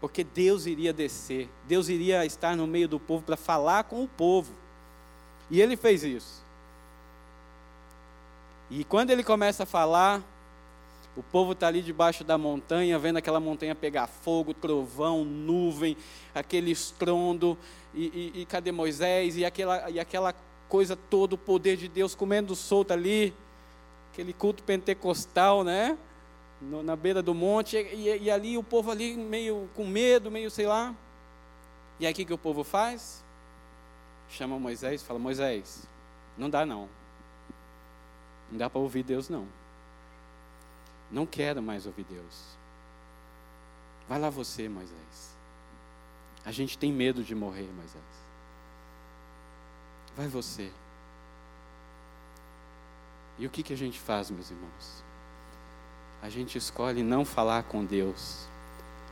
porque 0.00 0.22
Deus 0.22 0.66
iria 0.66 0.92
descer, 0.92 1.48
Deus 1.66 1.88
iria 1.88 2.24
estar 2.26 2.54
no 2.54 2.66
meio 2.66 2.86
do 2.86 3.00
povo 3.00 3.24
para 3.24 3.36
falar 3.36 3.84
com 3.84 4.04
o 4.04 4.08
povo. 4.08 4.52
E 5.50 5.60
ele 5.60 5.76
fez 5.76 6.04
isso. 6.04 6.42
E 8.70 8.84
quando 8.84 9.10
ele 9.10 9.24
começa 9.24 9.64
a 9.64 9.66
falar, 9.66 10.22
o 11.16 11.22
povo 11.22 11.52
está 11.52 11.68
ali 11.68 11.82
debaixo 11.82 12.24
da 12.24 12.38
montanha, 12.38 12.98
vendo 12.98 13.18
aquela 13.18 13.38
montanha 13.38 13.74
pegar 13.74 14.06
fogo, 14.06 14.54
trovão, 14.54 15.24
nuvem, 15.24 15.96
aquele 16.34 16.70
estrondo, 16.70 17.58
e, 17.94 18.32
e, 18.34 18.40
e 18.40 18.46
cadê 18.46 18.72
Moisés? 18.72 19.36
E 19.36 19.44
aquela, 19.44 19.90
e 19.90 20.00
aquela 20.00 20.34
coisa 20.68 20.96
toda, 20.96 21.34
o 21.34 21.38
poder 21.38 21.76
de 21.76 21.86
Deus 21.86 22.14
comendo 22.14 22.56
solto 22.56 22.92
ali, 22.92 23.34
aquele 24.10 24.32
culto 24.32 24.62
pentecostal, 24.62 25.62
né? 25.62 25.98
No, 26.62 26.82
na 26.82 26.96
beira 26.96 27.20
do 27.20 27.34
monte, 27.34 27.76
e, 27.76 28.22
e, 28.22 28.30
ali 28.30 28.56
o 28.56 28.62
povo 28.62 28.90
ali 28.90 29.14
meio 29.14 29.68
com 29.74 29.84
medo, 29.84 30.30
meio 30.30 30.50
sei 30.50 30.66
lá. 30.66 30.94
E 32.00 32.06
aí 32.06 32.12
o 32.12 32.16
que, 32.16 32.24
que 32.24 32.32
o 32.32 32.38
povo 32.38 32.64
faz? 32.64 33.22
Chama 34.30 34.58
Moisés 34.58 35.02
fala: 35.02 35.18
Moisés, 35.18 35.86
não 36.38 36.48
dá 36.48 36.64
não. 36.64 36.88
Não 38.50 38.58
dá 38.58 38.70
para 38.70 38.80
ouvir 38.80 39.02
Deus 39.02 39.28
não. 39.28 39.46
Não 41.12 41.26
quero 41.26 41.62
mais 41.62 41.86
ouvir 41.86 42.04
Deus. 42.04 42.56
Vai 44.08 44.18
lá 44.18 44.30
você, 44.30 44.68
Moisés. 44.68 45.36
A 46.44 46.50
gente 46.50 46.76
tem 46.78 46.92
medo 46.92 47.22
de 47.22 47.34
morrer, 47.34 47.68
Moisés. 47.76 48.02
Vai 50.16 50.26
você. 50.26 50.70
E 53.38 53.46
o 53.46 53.50
que, 53.50 53.62
que 53.62 53.72
a 53.72 53.76
gente 53.76 54.00
faz, 54.00 54.30
meus 54.30 54.50
irmãos? 54.50 55.04
A 56.22 56.28
gente 56.28 56.56
escolhe 56.56 57.02
não 57.02 57.24
falar 57.24 57.64
com 57.64 57.84
Deus. 57.84 58.46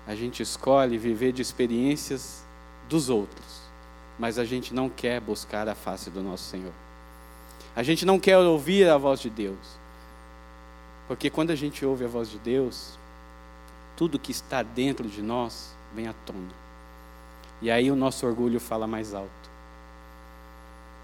A 0.07 0.15
gente 0.15 0.43
escolhe 0.43 0.97
viver 0.97 1.33
de 1.33 1.43
experiências 1.43 2.45
dos 2.89 3.09
outros, 3.09 3.61
mas 4.19 4.39
a 4.39 4.45
gente 4.45 4.75
não 4.75 4.89
quer 4.89 5.21
buscar 5.21 5.69
a 5.69 5.75
face 5.75 6.11
do 6.11 6.23
nosso 6.23 6.45
Senhor. 6.45 6.73
A 7.75 7.83
gente 7.83 8.05
não 8.05 8.19
quer 8.19 8.39
ouvir 8.39 8.89
a 8.89 8.97
voz 8.97 9.21
de 9.21 9.31
Deus. 9.31 9.79
Porque 11.11 11.29
quando 11.29 11.51
a 11.51 11.57
gente 11.57 11.85
ouve 11.85 12.05
a 12.05 12.07
voz 12.07 12.31
de 12.31 12.39
Deus, 12.39 12.97
tudo 13.97 14.17
que 14.17 14.31
está 14.31 14.63
dentro 14.63 15.09
de 15.09 15.21
nós 15.21 15.75
vem 15.93 16.07
à 16.07 16.13
tona. 16.13 16.55
E 17.61 17.69
aí 17.69 17.91
o 17.91 17.97
nosso 17.97 18.25
orgulho 18.25 18.61
fala 18.61 18.87
mais 18.87 19.13
alto. 19.13 19.51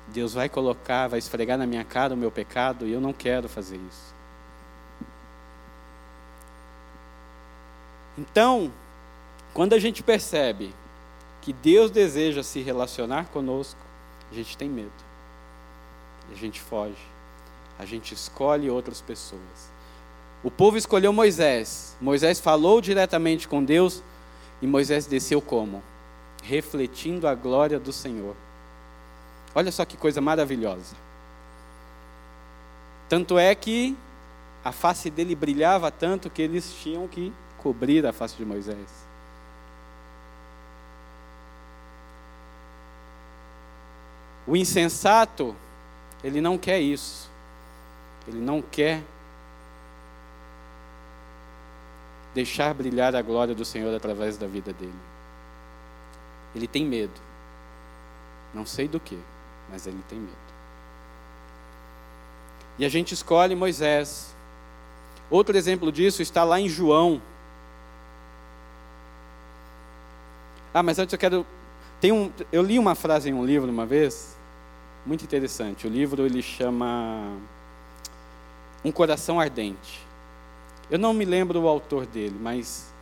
Deus 0.07 0.33
vai 0.33 0.49
colocar, 0.49 1.09
vai 1.09 1.19
esfregar 1.19 1.59
na 1.59 1.67
minha 1.67 1.83
cara 1.83 2.15
o 2.15 2.17
meu 2.17 2.31
pecado 2.31 2.87
e 2.87 2.93
eu 2.93 3.01
não 3.01 3.13
quero 3.13 3.49
fazer 3.49 3.79
isso. 3.79 4.15
Então, 8.17 8.71
quando 9.53 9.73
a 9.73 9.79
gente 9.81 10.05
percebe 10.05 10.73
que 11.43 11.53
Deus 11.53 11.91
deseja 11.91 12.45
se 12.45 12.61
relacionar 12.61 13.27
conosco, 13.31 13.81
a 14.31 14.35
gente 14.37 14.57
tem 14.57 14.69
medo. 14.69 15.05
A 16.31 16.35
gente 16.37 16.61
foge. 16.61 17.09
A 17.77 17.85
gente 17.85 18.15
escolhe 18.15 18.71
outras 18.71 19.01
pessoas. 19.01 19.75
O 20.43 20.51
povo 20.51 20.77
escolheu 20.77 21.13
Moisés. 21.13 21.97
Moisés 22.01 22.39
falou 22.39 22.81
diretamente 22.81 23.49
com 23.49 23.65
Deus 23.65 24.03
e 24.61 24.67
Moisés 24.67 25.07
desceu 25.07 25.41
como? 25.41 25.83
Refletindo 26.43 27.27
a 27.27 27.35
glória 27.35 27.79
do 27.79 27.93
Senhor. 27.93 28.37
Olha 29.55 29.73
só 29.73 29.85
que 29.85 29.97
coisa 29.97 30.21
maravilhosa. 30.21 30.95
Tanto 33.09 33.39
é 33.39 33.55
que 33.55 33.97
a 34.65 34.73
face 34.73 35.11
dele 35.11 35.35
brilhava 35.35 35.91
tanto 35.91 36.29
que 36.29 36.43
eles 36.43 36.75
tinham 36.75 37.07
que 37.07 37.33
cobrir 37.59 38.05
a 38.05 38.13
face 38.13 38.37
de 38.37 38.45
Moisés. 38.45 39.07
O 44.47 44.57
insensato, 44.57 45.57
ele 46.23 46.41
não 46.41 46.57
quer 46.57 46.81
isso. 46.81 47.31
Ele 48.29 48.39
não 48.39 48.61
quer 48.63 49.03
deixar 52.37 52.73
brilhar 52.75 53.17
a 53.17 53.23
glória 53.23 53.55
do 53.55 53.65
Senhor 53.65 53.93
através 53.95 54.37
da 54.37 54.47
vida 54.47 54.73
dele. 54.73 54.93
Ele 56.55 56.69
tem 56.69 56.85
medo. 56.85 57.21
Não 58.55 58.65
sei 58.65 58.87
do 58.87 59.01
que 59.01 59.19
mas 59.71 59.87
ele 59.87 60.03
tem 60.09 60.19
medo. 60.19 60.37
E 62.79 62.85
a 62.85 62.89
gente 62.89 63.13
escolhe 63.13 63.55
Moisés. 63.55 64.35
Outro 65.31 65.57
exemplo 65.57 65.91
disso 65.91 66.23
está 66.23 66.45
lá 66.45 66.61
em 66.61 66.69
João. 66.69 67.21
Ah, 70.73 70.83
mas 70.83 70.99
antes 70.99 71.13
eu 71.13 71.19
quero. 71.19 71.47
Tem 72.01 72.13
um, 72.13 72.31
eu 72.53 72.63
li 72.63 72.79
uma 72.79 72.95
frase 72.95 73.31
em 73.31 73.33
um 73.33 73.45
livro 73.45 73.71
uma 73.71 73.87
vez, 73.87 74.37
muito 75.07 75.25
interessante. 75.25 75.87
O 75.87 75.91
livro 75.91 76.27
ele 76.27 76.43
chama 76.43 77.33
Um 78.85 78.93
Coração 78.93 79.41
Ardente. 79.41 80.06
Eu 80.91 80.99
não 80.99 81.13
me 81.13 81.25
lembro 81.25 81.61
o 81.61 81.69
autor 81.69 82.07
dele, 82.07 82.37
mas. 82.41 82.93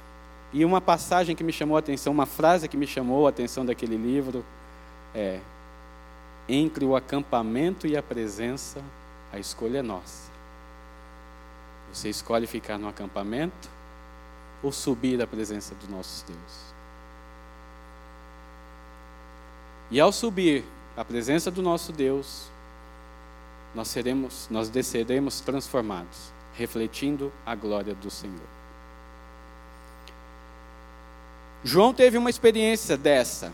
E 0.52 0.64
uma 0.64 0.80
passagem 0.80 1.34
que 1.34 1.42
me 1.42 1.52
chamou 1.52 1.76
a 1.76 1.80
atenção, 1.80 2.12
uma 2.12 2.26
frase 2.26 2.68
que 2.68 2.76
me 2.76 2.86
chamou 2.86 3.26
a 3.26 3.30
atenção 3.30 3.66
daquele 3.66 3.96
livro 3.96 4.44
é: 5.14 5.40
entre 6.48 6.84
o 6.84 6.94
acampamento 6.94 7.86
e 7.86 7.96
a 7.96 8.02
presença, 8.02 8.82
a 9.32 9.38
escolha 9.38 9.78
é 9.78 9.82
nossa. 9.82 10.30
Você 11.92 12.08
escolhe 12.08 12.46
ficar 12.46 12.78
no 12.78 12.88
acampamento 12.88 13.68
ou 14.62 14.72
subir 14.72 15.20
à 15.22 15.26
presença 15.26 15.74
do 15.74 15.88
nosso 15.88 16.24
Deus. 16.26 16.74
E 19.90 20.00
ao 20.00 20.10
subir 20.10 20.64
à 20.96 21.04
presença 21.04 21.50
do 21.50 21.62
nosso 21.62 21.92
Deus, 21.92 22.48
nós 23.74 23.88
seremos, 23.88 24.48
nós 24.50 24.68
desceremos 24.68 25.40
transformados, 25.40 26.32
refletindo 26.56 27.32
a 27.44 27.54
glória 27.54 27.94
do 27.94 28.10
Senhor. 28.10 28.54
João 31.62 31.94
teve 31.94 32.18
uma 32.18 32.30
experiência 32.30 32.96
dessa. 32.96 33.52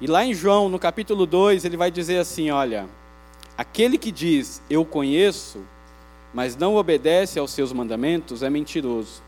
E 0.00 0.06
lá 0.06 0.24
em 0.24 0.34
João, 0.34 0.68
no 0.68 0.78
capítulo 0.78 1.26
2, 1.26 1.64
ele 1.64 1.76
vai 1.76 1.90
dizer 1.90 2.18
assim: 2.18 2.50
Olha, 2.50 2.86
aquele 3.56 3.96
que 3.98 4.12
diz 4.12 4.62
eu 4.68 4.84
conheço, 4.84 5.62
mas 6.32 6.56
não 6.56 6.76
obedece 6.76 7.38
aos 7.38 7.50
seus 7.50 7.72
mandamentos, 7.72 8.42
é 8.42 8.50
mentiroso, 8.50 9.22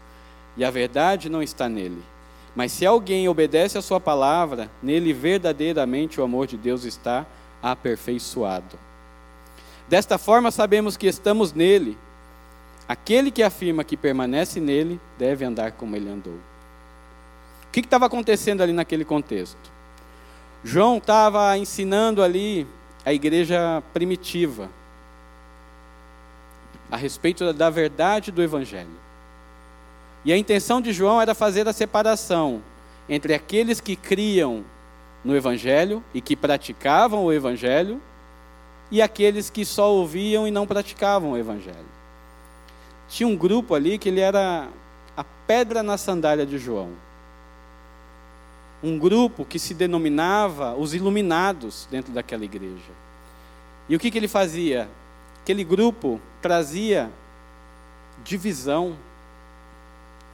e 0.57 0.65
a 0.65 0.71
verdade 0.71 1.29
não 1.29 1.43
está 1.43 1.69
nele. 1.69 2.03
Mas 2.55 2.73
se 2.73 2.85
alguém 2.85 3.29
obedece 3.29 3.79
a 3.79 3.83
sua 3.83 3.99
palavra, 3.99 4.71
nele 4.83 5.13
verdadeiramente 5.13 6.21
o 6.21 6.25
amor 6.25 6.47
de 6.47 6.57
Deus 6.57 6.85
está 6.85 7.27
aperfeiçoado. 7.63 8.79
Desta 9.93 10.17
forma 10.17 10.51
sabemos 10.51 10.97
que 10.97 11.07
estamos 11.07 11.53
nele. 11.53 11.99
Aquele 12.89 13.31
que 13.31 13.43
afirma 13.43 13.85
que 13.85 13.95
permanece 13.95 14.59
nele 14.59 14.99
deve 15.19 15.45
andar 15.45 15.73
como 15.73 15.95
ele 15.95 16.09
andou. 16.09 16.33
O 16.33 17.71
que 17.71 17.81
estava 17.81 18.07
acontecendo 18.07 18.63
ali 18.63 18.73
naquele 18.73 19.05
contexto? 19.05 19.71
João 20.65 20.97
estava 20.97 21.59
ensinando 21.59 22.23
ali 22.23 22.67
a 23.05 23.13
igreja 23.13 23.83
primitiva 23.93 24.71
a 26.91 26.97
respeito 26.97 27.53
da 27.53 27.69
verdade 27.69 28.33
do 28.33 28.43
Evangelho. 28.43 28.99
E 30.25 30.33
a 30.33 30.39
intenção 30.39 30.81
de 30.81 30.91
João 30.91 31.21
era 31.21 31.35
fazer 31.35 31.69
a 31.69 31.73
separação 31.75 32.63
entre 33.07 33.35
aqueles 33.35 33.79
que 33.79 33.95
criam 33.95 34.65
no 35.23 35.37
Evangelho 35.37 36.03
e 36.15 36.23
que 36.23 36.35
praticavam 36.35 37.27
o 37.27 37.31
Evangelho 37.31 38.01
e 38.93 39.03
aqueles 39.03 39.51
que 39.51 39.65
só 39.65 39.93
ouviam 39.93 40.47
e 40.47 40.53
não 40.53 40.69
praticavam 40.69 41.33
o 41.33 41.37
Evangelho. 41.37 41.91
Tinha 43.09 43.29
um 43.29 43.37
grupo 43.37 43.75
ali 43.75 43.99
que 43.99 44.09
ele 44.09 44.21
era 44.21 44.69
a 45.17 45.25
pedra 45.25 45.83
na 45.83 45.99
sandália 45.99 46.47
de 46.47 46.59
João 46.59 46.91
um 48.83 48.99
grupo 48.99 49.45
que 49.45 49.59
se 49.59 49.75
denominava 49.75 50.75
os 50.75 50.93
iluminados 50.93 51.87
dentro 51.91 52.13
daquela 52.13 52.45
igreja. 52.45 52.91
E 53.89 53.95
o 53.95 53.99
que, 53.99 54.11
que 54.11 54.19
ele 54.19 54.29
fazia? 54.29 54.89
Aquele 55.41 55.63
grupo 55.63 56.21
trazia 56.41 57.11
divisão. 58.25 58.97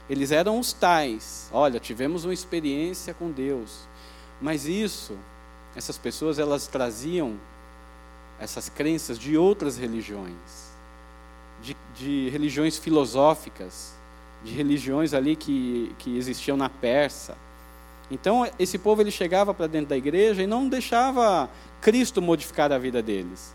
Eles 0.09 0.33
eram 0.33 0.59
os 0.59 0.73
tais. 0.73 1.51
Olha, 1.53 1.79
tivemos 1.79 2.25
uma 2.25 2.33
experiência 2.33 3.12
com 3.12 3.31
Deus. 3.31 3.87
Mas 4.40 4.66
isso, 4.66 5.16
essas 5.77 5.99
pessoas, 5.99 6.38
elas 6.38 6.66
traziam 6.66 7.37
essas 8.40 8.68
crenças 8.68 9.18
de 9.18 9.37
outras 9.37 9.77
religiões, 9.77 10.72
de, 11.62 11.77
de 11.94 12.29
religiões 12.31 12.79
filosóficas, 12.79 13.94
de 14.44 14.53
religiões 14.53 15.14
ali 15.14 15.35
que, 15.35 15.94
que 15.98 16.16
existiam 16.16 16.57
na 16.57 16.68
Pérsia 16.68 17.35
então, 18.11 18.48
esse 18.59 18.79
povo 18.79 19.03
ele 19.03 19.11
chegava 19.11 19.53
para 19.53 19.66
dentro 19.66 19.90
da 19.90 19.96
igreja 19.96 20.42
e 20.42 20.46
não 20.46 20.68
deixava 20.68 21.48
Cristo 21.81 22.22
modificar 22.22 22.72
a 22.72 22.79
vida 22.79 23.03
deles. 23.03 23.55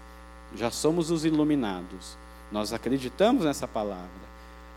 Já 0.55 0.69
somos 0.69 1.09
os 1.09 1.25
iluminados. 1.25 2.17
Nós 2.51 2.71
acreditamos 2.71 3.45
nessa 3.45 3.67
palavra. 3.67 4.23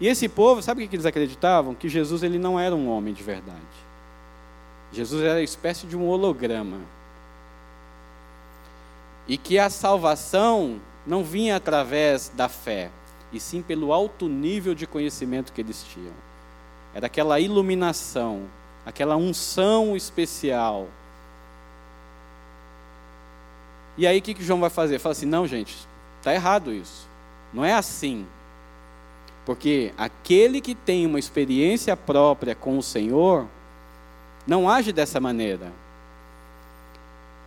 E 0.01 0.09
esse 0.09 0.29
povo, 0.29 0.63
sabe 0.63 0.85
o 0.85 0.89
que 0.89 0.97
eles 0.97 1.07
acreditavam? 1.07 1.75
Que 1.75 1.89
Jesus 1.89 2.23
ele 2.23 2.39
não 2.39 2.59
era 2.59 2.75
um 2.75 2.89
homem 2.89 3.13
de 3.13 3.23
verdade. 3.23 3.61
Jesus 4.93 5.23
era 5.23 5.35
uma 5.35 5.43
espécie 5.43 5.87
de 5.87 5.97
um 5.97 6.07
holograma. 6.07 6.79
E 9.27 9.37
que 9.37 9.59
a 9.59 9.69
salvação 9.69 10.81
não 11.07 11.23
vinha 11.23 11.57
através 11.57 12.31
da 12.35 12.49
fé, 12.49 12.91
e 13.33 13.41
sim 13.41 13.63
pelo 13.63 13.93
alto 13.93 14.29
nível 14.29 14.75
de 14.75 14.87
conhecimento 14.87 15.53
que 15.53 15.61
eles 15.61 15.85
tinham. 15.85 16.15
Era 16.95 17.07
aquela 17.07 17.39
iluminação, 17.39 18.45
aquela 18.85 19.17
unção 19.17 19.97
especial. 19.97 20.89
E 23.99 24.07
aí 24.07 24.19
o 24.19 24.23
que, 24.23 24.35
que 24.35 24.45
João 24.45 24.61
vai 24.61 24.71
fazer? 24.71 24.99
Fala 24.99 25.13
assim: 25.13 25.27
não, 25.27 25.47
gente, 25.47 25.77
está 26.19 26.35
errado 26.35 26.73
isso. 26.73 27.09
Não 27.53 27.65
é 27.65 27.73
assim. 27.73 28.27
Porque 29.45 29.93
aquele 29.97 30.61
que 30.61 30.75
tem 30.75 31.07
uma 31.07 31.19
experiência 31.19 31.97
própria 31.97 32.55
com 32.55 32.77
o 32.79 32.83
Senhor, 32.83 33.47
não 34.47 34.69
age 34.69 34.93
dessa 34.93 35.21
maneira. 35.21 35.73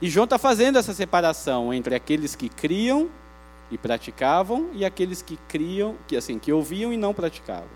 E 0.01 0.09
João 0.09 0.23
está 0.23 0.37
fazendo 0.37 0.77
essa 0.77 0.93
separação 0.93 1.73
entre 1.73 1.93
aqueles 1.93 2.35
que 2.35 2.47
criam 2.47 3.09
e 3.71 3.77
praticavam 3.77 4.69
e 4.73 4.85
aqueles 4.85 5.21
que 5.21 5.37
criam, 5.47 5.95
que 6.07 6.15
assim, 6.15 6.39
que 6.39 6.51
ouviam 6.51 6.93
e 6.93 6.97
não 6.97 7.13
praticavam. 7.13 7.67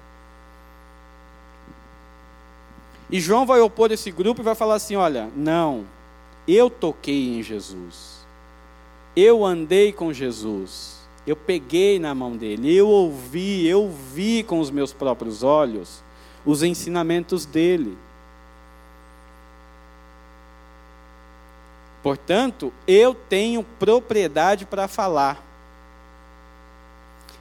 E 3.10 3.20
João 3.20 3.46
vai 3.46 3.60
opor 3.60 3.92
esse 3.92 4.10
grupo 4.10 4.42
e 4.42 4.44
vai 4.44 4.56
falar 4.56 4.76
assim: 4.76 4.96
olha, 4.96 5.30
não, 5.36 5.86
eu 6.48 6.70
toquei 6.70 7.38
em 7.38 7.44
Jesus, 7.44 8.26
eu 9.16 9.46
andei 9.46 9.92
com 9.92 10.12
Jesus, 10.12 11.02
eu 11.28 11.36
peguei 11.36 12.00
na 12.00 12.16
mão 12.16 12.36
dele, 12.36 12.74
eu 12.74 12.88
ouvi, 12.88 13.68
eu 13.68 13.90
vi 13.90 14.44
com 14.44 14.60
os 14.60 14.72
meus 14.72 14.94
próprios 14.94 15.44
olhos 15.44 16.04
os 16.46 16.64
ensinamentos 16.64 17.46
dele. 17.46 17.98
Portanto, 22.04 22.74
eu 22.86 23.16
tenho 23.16 23.64
propriedade 23.64 24.66
para 24.66 24.90
falar 24.90 25.42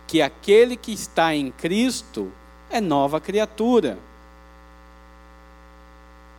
que 0.07 0.23
aquele 0.23 0.77
que 0.77 0.93
está 0.93 1.35
em 1.35 1.51
Cristo 1.51 2.31
é 2.71 2.81
nova 2.81 3.21
criatura. 3.21 3.99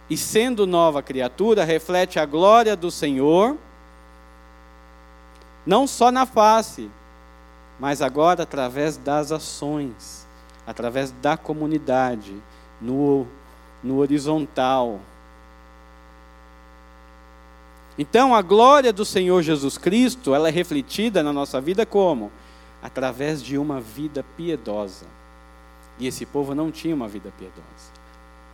E 0.09 0.15
sendo 0.15 0.65
nova 0.65 1.01
criatura, 1.01 1.65
reflete 1.65 2.17
a 2.17 2.25
glória 2.25 2.75
do 2.75 2.89
Senhor, 2.89 3.57
não 5.65 5.86
só 5.86 6.12
na 6.12 6.25
face, 6.25 6.89
mas 7.79 8.01
agora 8.01 8.43
através 8.43 8.95
das 8.95 9.31
ações, 9.31 10.25
através 10.65 11.12
da 11.12 11.36
comunidade, 11.36 12.41
no, 12.79 13.27
no 13.83 13.97
horizontal. 13.97 14.99
Então, 17.97 18.34
a 18.34 18.41
glória 18.41 18.91
do 18.91 19.06
Senhor 19.06 19.41
Jesus 19.43 19.77
Cristo, 19.77 20.34
ela 20.34 20.47
é 20.47 20.51
refletida 20.51 21.21
na 21.21 21.32
nossa 21.32 21.62
vida 21.62 21.86
como? 21.86 22.32
Através 22.82 23.41
de 23.41 23.58
uma 23.58 23.79
vida 23.79 24.25
piedosa. 24.36 25.06
E 25.99 26.08
esse 26.08 26.25
povo 26.25 26.56
não 26.56 26.71
tinha 26.71 26.95
uma 26.95 27.08
vida 27.08 27.32
piedosa. 27.38 27.91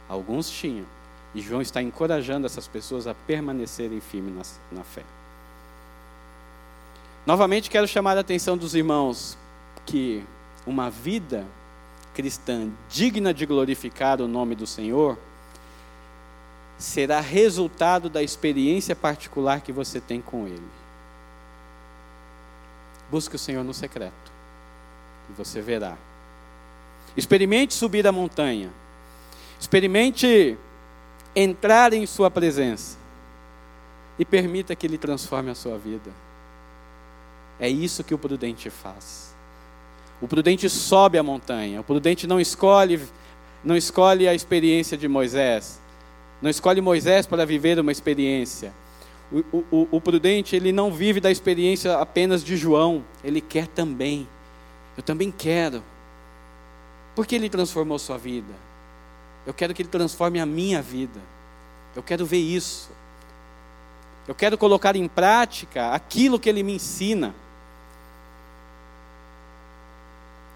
Alguns 0.10 0.50
tinham. 0.50 0.86
E 1.34 1.42
João 1.42 1.62
está 1.62 1.82
encorajando 1.82 2.46
essas 2.46 2.68
pessoas 2.68 3.08
a 3.08 3.14
permanecerem 3.14 4.02
firmes 4.02 4.60
na, 4.72 4.80
na 4.80 4.84
fé. 4.84 5.04
Novamente 7.26 7.70
quero 7.70 7.88
chamar 7.88 8.18
a 8.18 8.22
atenção 8.22 8.58
dos 8.58 8.74
irmãos 8.74 9.38
que 9.86 10.24
uma 10.66 10.90
vida 10.90 11.46
cristã 12.14 12.70
digna 12.90 13.34
de 13.34 13.46
glorificar 13.46 14.22
o 14.22 14.28
nome 14.28 14.56
do 14.56 14.68
Senhor 14.68 15.18
será 16.80 17.20
resultado 17.20 18.10
da 18.10 18.24
experiência 18.24 18.96
particular 18.96 19.60
que 19.60 19.72
você 19.72 20.00
tem 20.00 20.22
com 20.22 20.48
Ele. 20.48 20.64
Busque 23.12 23.36
o 23.36 23.40
Senhor 23.40 23.64
no 23.64 23.74
secreto, 23.74 24.32
e 25.30 25.34
você 25.34 25.62
verá. 25.62 25.98
Experimente 27.18 27.74
subir 27.74 28.08
a 28.08 28.12
montanha, 28.12 28.72
experimente 29.60 30.58
entrar 31.36 31.92
em 31.92 32.06
Sua 32.06 32.32
presença, 32.32 32.98
e 34.18 34.24
permita 34.24 34.76
que 34.76 34.88
Ele 34.88 34.98
transforme 34.98 35.50
a 35.52 35.56
sua 35.56 35.78
vida. 35.78 36.12
É 37.60 37.68
isso 37.68 38.04
que 38.04 38.14
o 38.14 38.18
prudente 38.18 38.70
faz. 38.70 39.36
O 40.22 40.28
prudente 40.28 40.70
sobe 40.70 41.18
a 41.18 41.24
montanha, 41.24 41.82
o 41.82 41.84
prudente 41.84 42.26
não 42.28 42.40
escolhe, 42.40 43.02
não 43.64 43.76
escolhe 43.76 44.28
a 44.28 44.34
experiência 44.34 44.98
de 44.98 45.08
Moisés, 45.08 45.80
não 46.42 46.50
escolhe 46.50 46.80
Moisés 46.80 47.26
para 47.26 47.46
viver 47.46 47.80
uma 47.80 47.92
experiência. 47.92 48.74
O, 49.32 49.40
o, 49.72 49.88
o, 49.92 50.02
prudente, 50.02 50.56
ele 50.56 50.72
não 50.72 50.92
vive 50.92 51.20
da 51.20 51.30
experiência 51.30 51.98
apenas 51.98 52.44
de 52.44 52.56
João, 52.58 53.04
ele 53.24 53.42
quer 53.42 53.68
também. 53.68 54.28
Eu 54.98 55.04
também 55.04 55.32
quero. 55.32 55.84
Porque 57.14 57.36
ele 57.36 57.50
transformou 57.50 58.00
sua 58.00 58.18
vida? 58.18 58.54
Eu 59.46 59.54
quero 59.54 59.74
que 59.74 59.82
ele 59.82 59.90
transforme 59.90 60.40
a 60.40 60.46
minha 60.46 60.82
vida. 60.82 61.20
Eu 61.96 62.02
quero 62.02 62.26
ver 62.26 62.38
isso. 62.38 62.90
Eu 64.28 64.34
quero 64.34 64.58
colocar 64.58 64.96
em 64.96 65.08
prática 65.08 65.92
aquilo 65.92 66.40
que 66.40 66.50
ele 66.50 66.64
me 66.64 66.74
ensina. 66.74 67.36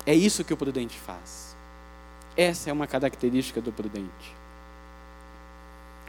É 0.06 0.15
isso 0.15 0.43
que 0.43 0.54
o 0.54 0.58
prudente 0.58 0.98
faz. 0.98 1.56
Essa 2.36 2.69
é 2.69 2.74
uma 2.74 2.88
característica 2.88 3.62
do 3.62 3.72
prudente 3.72 4.42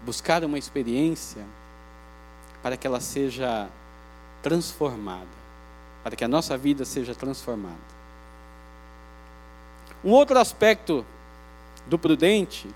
buscar 0.05 0.45
uma 0.45 0.59
experiência 0.59 1.45
para 2.63 2.77
que 2.77 2.87
ela 2.87 3.01
seja 3.01 3.69
transformada, 4.43 5.27
para 6.03 6.15
que 6.15 6.25
a 6.25 6.29
nossa 6.29 6.57
vida 6.57 6.85
seja 6.85 7.15
transformada. 7.15 7.95
Um 10.05 10.11
outro 10.11 10.39
aspecto 10.39 11.05
do 11.87 11.99
prudente 11.99 12.69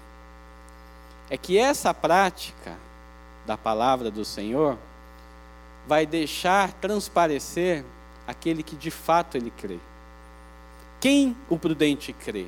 é 1.30 1.36
que 1.36 1.58
essa 1.58 1.92
prática 1.92 2.76
da 3.46 3.56
palavra 3.56 4.10
do 4.10 4.24
Senhor 4.24 4.78
vai 5.86 6.06
deixar 6.06 6.72
transparecer 6.74 7.84
aquele 8.26 8.62
que 8.62 8.76
de 8.76 8.90
fato 8.90 9.36
ele 9.36 9.50
crê. 9.50 9.78
Quem 11.00 11.36
o 11.48 11.58
prudente 11.58 12.12
crê? 12.12 12.46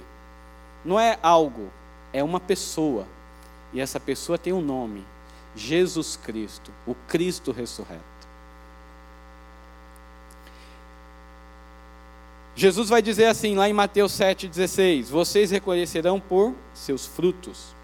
Não 0.84 0.98
é 0.98 1.18
algo, 1.22 1.70
é 2.12 2.22
uma 2.22 2.40
pessoa. 2.40 3.06
E 3.72 3.80
essa 3.80 4.00
pessoa 4.00 4.38
tem 4.38 4.52
um 4.52 4.60
nome: 4.60 5.04
Jesus 5.54 6.16
Cristo, 6.16 6.72
o 6.86 6.94
Cristo 6.94 7.52
ressurreto. 7.52 8.20
Jesus 12.54 12.88
vai 12.90 13.00
dizer 13.00 13.26
assim, 13.26 13.54
lá 13.54 13.68
em 13.68 13.72
Mateus 13.72 14.12
7,16: 14.12 15.04
Vocês 15.04 15.50
reconhecerão 15.50 16.20
por 16.20 16.54
seus 16.74 17.06
frutos. 17.06 17.74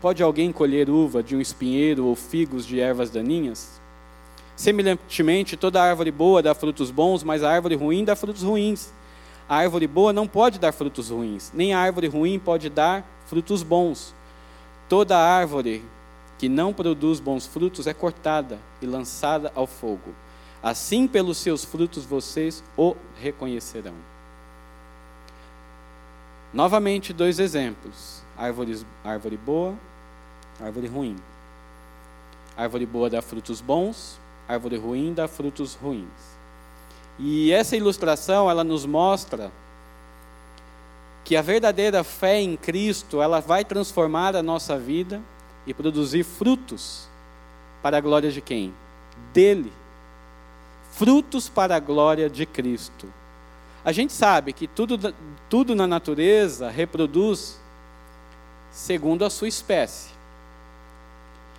Pode 0.00 0.22
alguém 0.22 0.52
colher 0.52 0.88
uva 0.88 1.22
de 1.22 1.34
um 1.34 1.40
espinheiro 1.40 2.06
ou 2.06 2.14
figos 2.14 2.64
de 2.64 2.80
ervas 2.80 3.10
daninhas? 3.10 3.80
Semelhantemente, 4.56 5.56
toda 5.56 5.82
árvore 5.82 6.10
boa 6.10 6.42
dá 6.42 6.54
frutos 6.54 6.90
bons, 6.90 7.22
mas 7.22 7.42
a 7.42 7.50
árvore 7.50 7.74
ruim 7.74 8.04
dá 8.04 8.16
frutos 8.16 8.42
ruins. 8.42 8.92
A 9.48 9.56
árvore 9.56 9.86
boa 9.86 10.12
não 10.12 10.26
pode 10.26 10.58
dar 10.58 10.72
frutos 10.72 11.10
ruins, 11.10 11.52
nem 11.54 11.74
a 11.74 11.78
árvore 11.78 12.06
ruim 12.06 12.38
pode 12.38 12.68
dar 12.68 13.04
frutos 13.26 13.62
bons. 13.62 14.14
Toda 14.88 15.18
árvore 15.18 15.84
que 16.38 16.48
não 16.48 16.72
produz 16.72 17.20
bons 17.20 17.46
frutos 17.46 17.86
é 17.86 17.92
cortada 17.92 18.58
e 18.80 18.86
lançada 18.86 19.52
ao 19.54 19.66
fogo. 19.66 20.14
Assim, 20.62 21.06
pelos 21.06 21.36
seus 21.38 21.64
frutos, 21.64 22.04
vocês 22.04 22.64
o 22.76 22.96
reconhecerão. 23.20 23.94
Novamente, 26.52 27.12
dois 27.12 27.38
exemplos: 27.38 28.22
árvore, 28.36 28.80
árvore 29.04 29.36
boa, 29.36 29.74
árvore 30.60 30.86
ruim. 30.86 31.16
Árvore 32.56 32.86
boa 32.86 33.10
dá 33.10 33.20
frutos 33.20 33.60
bons, 33.60 34.18
árvore 34.48 34.76
ruim 34.76 35.12
dá 35.12 35.28
frutos 35.28 35.74
ruins. 35.74 36.38
E 37.18 37.52
essa 37.52 37.76
ilustração 37.76 38.50
ela 38.50 38.64
nos 38.64 38.86
mostra 38.86 39.52
que 41.28 41.36
a 41.36 41.42
verdadeira 41.42 42.02
fé 42.02 42.40
em 42.40 42.56
Cristo, 42.56 43.20
ela 43.20 43.38
vai 43.38 43.62
transformar 43.62 44.34
a 44.34 44.42
nossa 44.42 44.78
vida 44.78 45.20
e 45.66 45.74
produzir 45.74 46.24
frutos 46.24 47.06
para 47.82 47.98
a 47.98 48.00
glória 48.00 48.30
de 48.30 48.40
quem? 48.40 48.72
Dele. 49.30 49.70
Frutos 50.92 51.46
para 51.46 51.76
a 51.76 51.80
glória 51.80 52.30
de 52.30 52.46
Cristo. 52.46 53.12
A 53.84 53.92
gente 53.92 54.14
sabe 54.14 54.54
que 54.54 54.66
tudo, 54.66 55.14
tudo 55.50 55.74
na 55.74 55.86
natureza 55.86 56.70
reproduz 56.70 57.60
segundo 58.70 59.22
a 59.22 59.28
sua 59.28 59.48
espécie. 59.48 60.08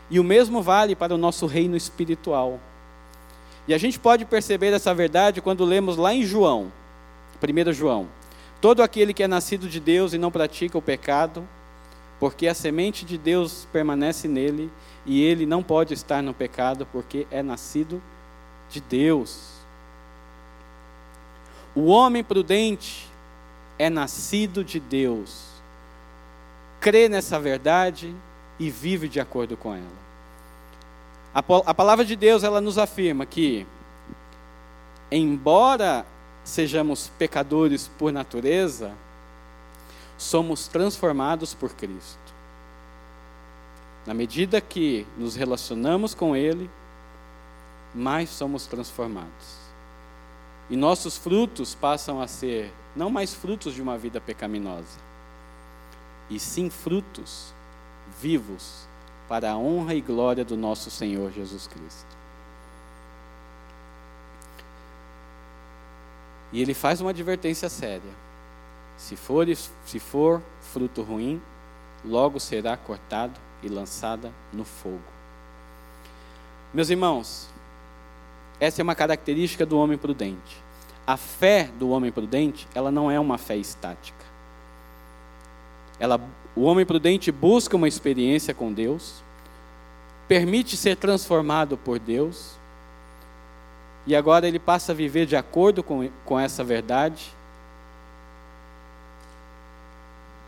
E 0.09 0.19
o 0.19 0.23
mesmo 0.23 0.63
vale 0.63 0.95
para 0.95 1.13
o 1.13 1.17
nosso 1.17 1.45
reino 1.45 1.77
espiritual. 1.77 2.59
E 3.67 3.73
a 3.75 3.77
gente 3.77 3.99
pode 3.99 4.25
perceber 4.25 4.73
essa 4.73 4.95
verdade 4.95 5.43
quando 5.43 5.63
lemos 5.63 5.95
lá 5.95 6.11
em 6.11 6.23
João, 6.23 6.71
1 7.39 7.71
João. 7.71 8.17
Todo 8.61 8.83
aquele 8.83 9.13
que 9.13 9.23
é 9.23 9.27
nascido 9.27 9.69
de 9.69 9.79
Deus 9.79 10.13
e 10.13 10.17
não 10.17 10.31
pratica 10.31 10.77
o 10.77 10.81
pecado, 10.81 11.47
porque 12.19 12.47
a 12.47 12.53
semente 12.53 13.05
de 13.05 13.17
Deus 13.17 13.67
permanece 13.71 14.27
nele 14.27 14.69
e 15.05 15.23
ele 15.23 15.45
não 15.45 15.63
pode 15.63 15.93
estar 15.93 16.21
no 16.21 16.33
pecado 16.33 16.85
porque 16.91 17.25
é 17.31 17.41
nascido 17.41 18.01
de 18.69 18.81
Deus. 18.81 19.53
O 21.73 21.85
homem 21.85 22.23
prudente 22.23 23.07
é 23.77 23.89
nascido 23.89 24.63
de 24.63 24.79
Deus, 24.79 25.45
crê 26.81 27.07
nessa 27.07 27.39
verdade 27.39 28.13
e 28.59 28.69
vive 28.69 29.07
de 29.07 29.21
acordo 29.21 29.55
com 29.55 29.73
ela. 29.73 30.09
A, 31.33 31.73
palavra 31.73 32.03
de 32.03 32.15
Deus 32.15 32.43
ela 32.43 32.59
nos 32.59 32.77
afirma 32.77 33.25
que, 33.25 33.65
embora 35.09 36.05
sejamos 36.49 37.09
pecadores 37.17 37.87
por 37.97 38.11
natureza, 38.11 38.93
somos 40.17 40.67
transformados 40.67 41.53
por 41.53 41.73
Cristo. 41.73 42.19
Na 44.05 44.13
medida 44.13 44.59
que 44.59 45.05
nos 45.17 45.35
relacionamos 45.35 46.13
com 46.13 46.35
Ele, 46.35 46.69
mais 47.93 48.29
somos 48.29 48.65
transformados. 48.65 49.59
E 50.69 50.75
nossos 50.75 51.17
frutos 51.17 51.73
passam 51.73 52.21
a 52.21 52.27
ser 52.27 52.71
não 52.95 53.09
mais 53.09 53.33
frutos 53.33 53.73
de 53.73 53.81
uma 53.81 53.97
vida 53.97 54.19
pecaminosa, 54.19 54.99
e 56.29 56.39
sim 56.39 56.69
frutos 56.69 57.53
vivos 58.21 58.87
para 59.27 59.51
a 59.51 59.57
honra 59.57 59.93
e 59.95 60.01
glória 60.01 60.43
do 60.43 60.57
nosso 60.57 60.89
Senhor 60.89 61.31
Jesus 61.31 61.67
Cristo. 61.67 62.18
E 66.51 66.61
ele 66.61 66.73
faz 66.73 67.01
uma 67.01 67.11
advertência 67.11 67.69
séria. 67.69 68.11
Se 68.97 69.15
for, 69.15 69.47
se 69.85 69.99
for 69.99 70.41
fruto 70.61 71.01
ruim, 71.01 71.41
logo 72.03 72.39
será 72.39 72.75
cortado 72.75 73.39
e 73.63 73.69
lançada 73.69 74.31
no 74.51 74.65
fogo. 74.65 74.99
Meus 76.73 76.89
irmãos, 76.89 77.49
essa 78.59 78.81
é 78.81 78.83
uma 78.83 78.95
característica 78.95 79.65
do 79.65 79.77
homem 79.77 79.97
prudente. 79.97 80.57
A 81.07 81.17
fé 81.17 81.69
do 81.79 81.89
homem 81.89 82.11
prudente, 82.11 82.67
ela 82.75 82.91
não 82.91 83.09
é 83.09 83.19
uma 83.19 83.37
fé 83.37 83.55
estática. 83.55 84.25
Ela, 85.99 86.21
o 86.55 86.63
homem 86.63 86.85
prudente 86.85 87.31
busca 87.31 87.75
uma 87.75 87.87
experiência 87.87 88.53
com 88.53 88.71
Deus, 88.71 89.23
permite 90.27 90.77
ser 90.77 90.95
transformado 90.97 91.77
por 91.77 91.97
Deus, 91.97 92.58
e 94.05 94.15
agora 94.15 94.47
ele 94.47 94.59
passa 94.59 94.91
a 94.91 94.95
viver 94.95 95.25
de 95.25 95.35
acordo 95.35 95.83
com, 95.83 96.09
com 96.25 96.39
essa 96.39 96.63
verdade. 96.63 97.33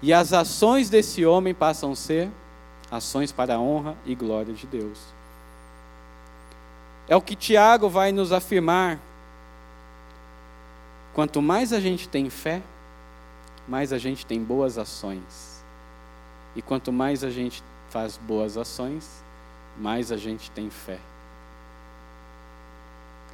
E 0.01 0.11
as 0.11 0.33
ações 0.33 0.89
desse 0.89 1.25
homem 1.25 1.53
passam 1.53 1.91
a 1.91 1.95
ser 1.95 2.29
ações 2.89 3.31
para 3.31 3.55
a 3.55 3.59
honra 3.59 3.95
e 4.05 4.15
glória 4.15 4.53
de 4.53 4.65
Deus. 4.65 4.99
É 7.07 7.15
o 7.15 7.21
que 7.21 7.35
Tiago 7.35 7.89
vai 7.89 8.11
nos 8.11 8.31
afirmar. 8.31 8.99
Quanto 11.13 11.41
mais 11.41 11.73
a 11.73 11.79
gente 11.79 12.07
tem 12.07 12.29
fé, 12.29 12.61
mais 13.67 13.93
a 13.93 13.97
gente 13.97 14.25
tem 14.25 14.41
boas 14.41 14.77
ações. 14.77 15.63
E 16.55 16.61
quanto 16.61 16.91
mais 16.91 17.23
a 17.23 17.29
gente 17.29 17.63
faz 17.89 18.17
boas 18.17 18.57
ações, 18.57 19.23
mais 19.77 20.11
a 20.11 20.17
gente 20.17 20.49
tem 20.51 20.69
fé. 20.69 20.99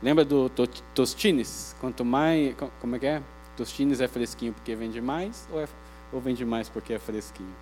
Lembra 0.01 0.23
do 0.23 0.49
Tostines? 0.93 1.75
Quanto 1.79 2.05
mais. 2.05 2.55
Como 2.79 2.95
é 2.95 2.99
que 2.99 3.05
é? 3.05 3.21
Tostines 3.55 3.99
é 3.99 4.07
fresquinho 4.07 4.53
porque 4.53 4.75
vende 4.75 5.01
mais 5.01 5.47
ou, 5.51 5.59
é, 5.59 5.67
ou 6.13 6.21
vende 6.21 6.45
mais 6.45 6.69
porque 6.69 6.93
é 6.93 6.99
fresquinho? 6.99 7.53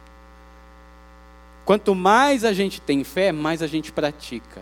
Quanto 1.64 1.96
mais 1.96 2.44
a 2.44 2.54
gente 2.54 2.82
tem 2.82 3.04
fé, 3.04 3.32
mais 3.32 3.62
a 3.62 3.68
gente 3.68 3.92
pratica. 3.92 4.62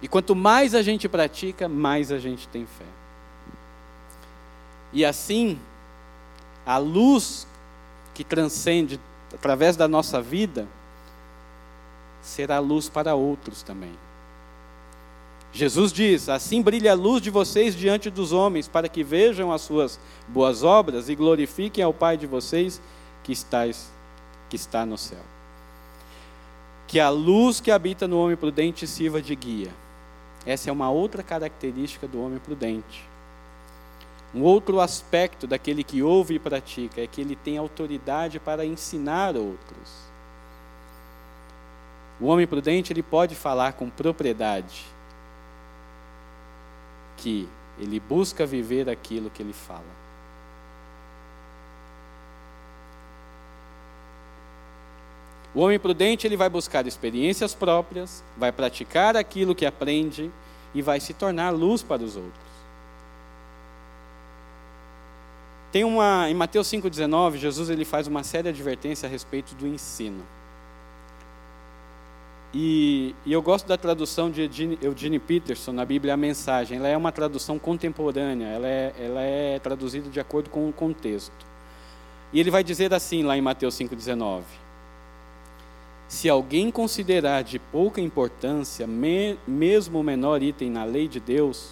E 0.00 0.08
quanto 0.08 0.34
mais 0.34 0.74
a 0.74 0.82
gente 0.82 1.08
pratica, 1.08 1.68
mais 1.68 2.10
a 2.10 2.18
gente 2.18 2.48
tem 2.48 2.66
fé. 2.66 2.86
E 4.92 5.04
assim, 5.04 5.60
a 6.66 6.78
luz 6.78 7.46
que 8.12 8.24
transcende 8.24 8.98
através 9.32 9.76
da 9.76 9.86
nossa 9.86 10.20
vida 10.20 10.66
será 12.20 12.58
luz 12.58 12.88
para 12.88 13.14
outros 13.14 13.62
também. 13.62 13.92
Jesus 15.52 15.92
diz: 15.92 16.28
Assim 16.28 16.62
brilha 16.62 16.92
a 16.92 16.94
luz 16.94 17.20
de 17.20 17.30
vocês 17.30 17.76
diante 17.76 18.08
dos 18.10 18.32
homens, 18.32 18.68
para 18.68 18.88
que 18.88 19.04
vejam 19.04 19.52
as 19.52 19.62
suas 19.62 20.00
boas 20.26 20.62
obras 20.62 21.08
e 21.08 21.14
glorifiquem 21.14 21.84
ao 21.84 21.92
Pai 21.92 22.16
de 22.16 22.26
vocês 22.26 22.80
que, 23.22 23.32
estáis, 23.32 23.90
que 24.48 24.56
está 24.56 24.86
no 24.86 24.96
céu. 24.96 25.22
Que 26.86 26.98
a 26.98 27.10
luz 27.10 27.60
que 27.60 27.70
habita 27.70 28.08
no 28.08 28.18
homem 28.18 28.36
prudente 28.36 28.86
sirva 28.86 29.20
de 29.20 29.34
guia 29.34 29.70
essa 30.44 30.70
é 30.70 30.72
uma 30.72 30.90
outra 30.90 31.22
característica 31.22 32.06
do 32.08 32.20
homem 32.20 32.38
prudente. 32.38 33.08
Um 34.34 34.42
outro 34.42 34.80
aspecto 34.80 35.46
daquele 35.46 35.84
que 35.84 36.02
ouve 36.02 36.34
e 36.34 36.38
pratica 36.38 37.00
é 37.00 37.06
que 37.06 37.20
ele 37.20 37.36
tem 37.36 37.58
autoridade 37.58 38.40
para 38.40 38.64
ensinar 38.64 39.36
outros. 39.36 40.10
O 42.20 42.26
homem 42.26 42.46
prudente 42.46 42.92
ele 42.92 43.02
pode 43.02 43.34
falar 43.34 43.74
com 43.74 43.90
propriedade 43.90 44.84
que 47.22 47.48
ele 47.78 48.00
busca 48.00 48.44
viver 48.44 48.90
aquilo 48.90 49.30
que 49.30 49.40
ele 49.40 49.52
fala. 49.52 50.02
O 55.54 55.60
homem 55.60 55.78
prudente 55.78 56.26
ele 56.26 56.36
vai 56.36 56.48
buscar 56.48 56.84
experiências 56.86 57.54
próprias, 57.54 58.24
vai 58.36 58.50
praticar 58.50 59.16
aquilo 59.16 59.54
que 59.54 59.64
aprende 59.64 60.30
e 60.74 60.82
vai 60.82 60.98
se 60.98 61.14
tornar 61.14 61.50
luz 61.50 61.82
para 61.82 62.02
os 62.02 62.16
outros. 62.16 62.52
Tem 65.70 65.84
uma 65.84 66.28
em 66.28 66.34
Mateus 66.34 66.66
5:19, 66.66 67.38
Jesus 67.38 67.70
ele 67.70 67.84
faz 67.84 68.06
uma 68.08 68.24
séria 68.24 68.50
advertência 68.50 69.06
a 69.06 69.10
respeito 69.10 69.54
do 69.54 69.66
ensino. 69.66 70.24
E, 72.54 73.14
e, 73.24 73.32
eu 73.32 73.40
gosto 73.40 73.66
da 73.66 73.78
tradução 73.78 74.30
de 74.30 74.42
Eugene, 74.82 75.18
Peterson 75.18 75.72
na 75.72 75.86
Bíblia 75.86 76.12
a 76.12 76.16
mensagem. 76.16 76.78
Ela 76.78 76.88
é 76.88 76.96
uma 76.96 77.10
tradução 77.10 77.58
contemporânea, 77.58 78.46
ela 78.46 78.68
é, 78.68 78.94
ela 78.98 79.22
é 79.22 79.58
traduzida 79.58 80.10
de 80.10 80.20
acordo 80.20 80.50
com 80.50 80.68
o 80.68 80.72
contexto. 80.72 81.46
E 82.32 82.38
ele 82.38 82.50
vai 82.50 82.62
dizer 82.62 82.92
assim 82.92 83.22
lá 83.22 83.36
em 83.36 83.40
Mateus 83.40 83.74
5,19: 83.78 84.42
se 86.08 86.28
alguém 86.28 86.70
considerar 86.70 87.42
de 87.42 87.58
pouca 87.58 88.02
importância, 88.02 88.86
me, 88.86 89.38
mesmo 89.46 89.98
o 89.98 90.04
menor 90.04 90.42
item 90.42 90.70
na 90.70 90.84
lei 90.84 91.08
de 91.08 91.18
Deus, 91.18 91.70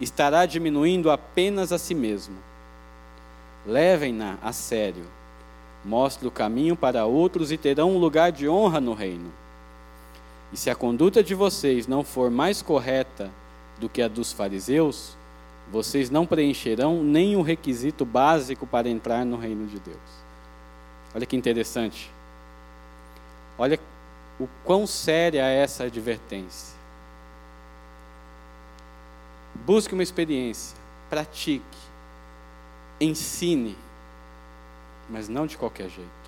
estará 0.00 0.46
diminuindo 0.46 1.12
apenas 1.12 1.70
a 1.70 1.78
si 1.78 1.94
mesmo. 1.94 2.36
Levem-na 3.64 4.36
a 4.42 4.52
sério. 4.52 5.04
Mostre 5.84 6.26
o 6.26 6.30
caminho 6.30 6.74
para 6.74 7.06
outros 7.06 7.52
e 7.52 7.56
terão 7.56 7.92
um 7.92 7.98
lugar 7.98 8.32
de 8.32 8.48
honra 8.48 8.80
no 8.80 8.92
reino. 8.92 9.32
E 10.52 10.56
se 10.56 10.70
a 10.70 10.74
conduta 10.74 11.22
de 11.22 11.34
vocês 11.34 11.86
não 11.86 12.04
for 12.04 12.30
mais 12.30 12.62
correta 12.62 13.30
do 13.78 13.88
que 13.88 14.00
a 14.00 14.08
dos 14.08 14.32
fariseus, 14.32 15.16
vocês 15.70 16.10
não 16.10 16.26
preencherão 16.26 17.02
nem 17.02 17.36
o 17.36 17.42
requisito 17.42 18.04
básico 18.04 18.66
para 18.66 18.88
entrar 18.88 19.24
no 19.24 19.36
reino 19.36 19.66
de 19.66 19.80
Deus. 19.80 20.26
Olha 21.14 21.26
que 21.26 21.36
interessante. 21.36 22.10
Olha 23.58 23.78
o 24.38 24.46
quão 24.64 24.86
séria 24.86 25.42
é 25.46 25.56
essa 25.56 25.84
advertência. 25.84 26.76
Busque 29.54 29.94
uma 29.94 30.02
experiência, 30.02 30.76
pratique, 31.08 31.64
ensine, 33.00 33.76
mas 35.08 35.28
não 35.28 35.46
de 35.46 35.56
qualquer 35.56 35.88
jeito. 35.88 36.25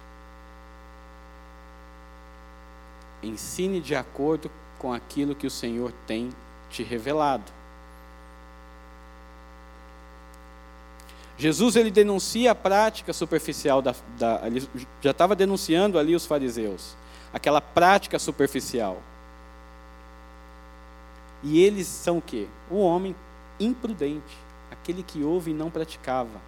Ensine 3.22 3.80
de 3.80 3.94
acordo 3.94 4.50
com 4.78 4.92
aquilo 4.92 5.34
que 5.34 5.46
o 5.46 5.50
Senhor 5.50 5.92
tem 6.06 6.30
te 6.70 6.82
revelado. 6.82 7.52
Jesus 11.36 11.76
ele 11.76 11.90
denuncia 11.90 12.50
a 12.50 12.54
prática 12.54 13.12
superficial 13.12 13.80
da, 13.80 13.94
da 14.18 14.42
ele 14.44 14.68
já 15.00 15.12
estava 15.12 15.36
denunciando 15.36 15.98
ali 15.98 16.14
os 16.14 16.26
fariseus 16.26 16.96
aquela 17.32 17.60
prática 17.60 18.18
superficial. 18.18 19.00
E 21.42 21.62
eles 21.62 21.86
são 21.86 22.18
o 22.18 22.22
quê? 22.22 22.46
O 22.70 22.80
homem 22.80 23.14
imprudente, 23.60 24.36
aquele 24.70 25.02
que 25.02 25.22
ouve 25.22 25.50
e 25.50 25.54
não 25.54 25.70
praticava. 25.70 26.40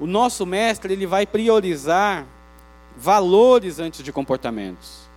O 0.00 0.06
nosso 0.06 0.44
mestre, 0.44 0.92
ele 0.92 1.06
vai 1.06 1.26
priorizar 1.26 2.26
valores 2.96 3.78
antes 3.78 4.02
de 4.02 4.12
comportamentos. 4.12 5.07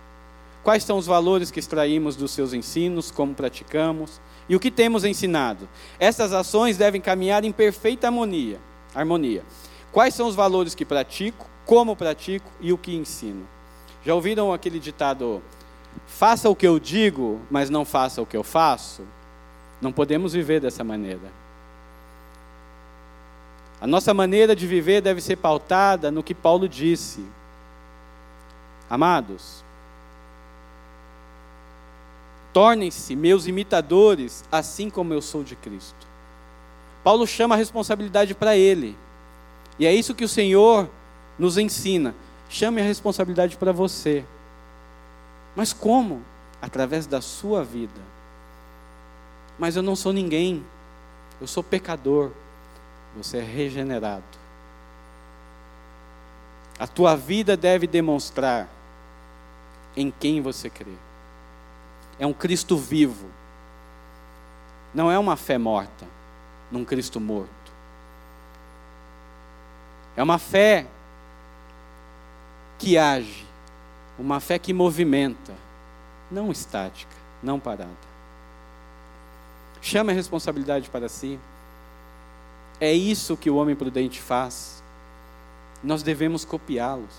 Quais 0.62 0.84
são 0.84 0.96
os 0.96 1.06
valores 1.06 1.50
que 1.50 1.58
extraímos 1.58 2.14
dos 2.14 2.30
seus 2.30 2.52
ensinos, 2.52 3.10
como 3.10 3.34
praticamos 3.34 4.20
e 4.48 4.54
o 4.54 4.60
que 4.60 4.70
temos 4.70 5.04
ensinado? 5.04 5.68
Essas 5.98 6.32
ações 6.32 6.76
devem 6.76 7.00
caminhar 7.00 7.44
em 7.44 7.50
perfeita 7.50 8.06
harmonia. 8.06 8.60
harmonia. 8.94 9.42
Quais 9.90 10.14
são 10.14 10.28
os 10.28 10.34
valores 10.34 10.74
que 10.74 10.84
pratico, 10.84 11.48
como 11.66 11.96
pratico 11.96 12.50
e 12.60 12.72
o 12.72 12.78
que 12.78 12.94
ensino? 12.94 13.46
Já 14.04 14.14
ouviram 14.14 14.52
aquele 14.52 14.78
ditado: 14.78 15.42
faça 16.06 16.48
o 16.48 16.56
que 16.56 16.66
eu 16.66 16.78
digo, 16.78 17.40
mas 17.50 17.68
não 17.68 17.84
faça 17.84 18.22
o 18.22 18.26
que 18.26 18.36
eu 18.36 18.44
faço? 18.44 19.02
Não 19.80 19.92
podemos 19.92 20.32
viver 20.32 20.60
dessa 20.60 20.84
maneira. 20.84 21.42
A 23.80 23.86
nossa 23.86 24.14
maneira 24.14 24.54
de 24.54 24.64
viver 24.64 25.00
deve 25.00 25.20
ser 25.20 25.36
pautada 25.36 26.08
no 26.08 26.22
que 26.22 26.36
Paulo 26.36 26.68
disse. 26.68 27.26
Amados, 28.88 29.61
tornem-se 32.52 33.16
meus 33.16 33.46
imitadores, 33.46 34.44
assim 34.52 34.90
como 34.90 35.14
eu 35.14 35.22
sou 35.22 35.42
de 35.42 35.56
Cristo. 35.56 36.06
Paulo 37.02 37.26
chama 37.26 37.54
a 37.54 37.58
responsabilidade 37.58 38.34
para 38.34 38.56
ele. 38.56 38.96
E 39.78 39.86
é 39.86 39.92
isso 39.92 40.14
que 40.14 40.24
o 40.24 40.28
Senhor 40.28 40.88
nos 41.38 41.58
ensina. 41.58 42.14
Chame 42.48 42.80
a 42.80 42.84
responsabilidade 42.84 43.56
para 43.56 43.72
você. 43.72 44.24
Mas 45.56 45.72
como? 45.72 46.22
Através 46.60 47.06
da 47.06 47.20
sua 47.20 47.64
vida. 47.64 48.00
Mas 49.58 49.74
eu 49.74 49.82
não 49.82 49.96
sou 49.96 50.12
ninguém. 50.12 50.64
Eu 51.40 51.46
sou 51.46 51.62
pecador. 51.62 52.30
Você 53.16 53.38
é 53.38 53.42
regenerado. 53.42 54.22
A 56.78 56.86
tua 56.86 57.16
vida 57.16 57.56
deve 57.56 57.86
demonstrar 57.86 58.68
em 59.96 60.10
quem 60.10 60.40
você 60.40 60.70
crê. 60.70 60.92
É 62.18 62.26
um 62.26 62.32
Cristo 62.32 62.76
vivo. 62.76 63.26
Não 64.94 65.10
é 65.10 65.18
uma 65.18 65.36
fé 65.36 65.58
morta 65.58 66.06
num 66.70 66.84
Cristo 66.84 67.20
morto. 67.20 67.50
É 70.16 70.22
uma 70.22 70.38
fé 70.38 70.86
que 72.78 72.98
age, 72.98 73.46
uma 74.18 74.40
fé 74.40 74.58
que 74.58 74.72
movimenta, 74.72 75.54
não 76.30 76.50
estática, 76.50 77.14
não 77.42 77.58
parada. 77.60 78.12
Chame 79.80 80.12
a 80.12 80.14
responsabilidade 80.14 80.90
para 80.90 81.08
si. 81.08 81.38
É 82.80 82.92
isso 82.92 83.36
que 83.36 83.50
o 83.50 83.56
homem 83.56 83.74
prudente 83.74 84.20
faz. 84.20 84.82
Nós 85.82 86.02
devemos 86.02 86.44
copiá-los. 86.44 87.14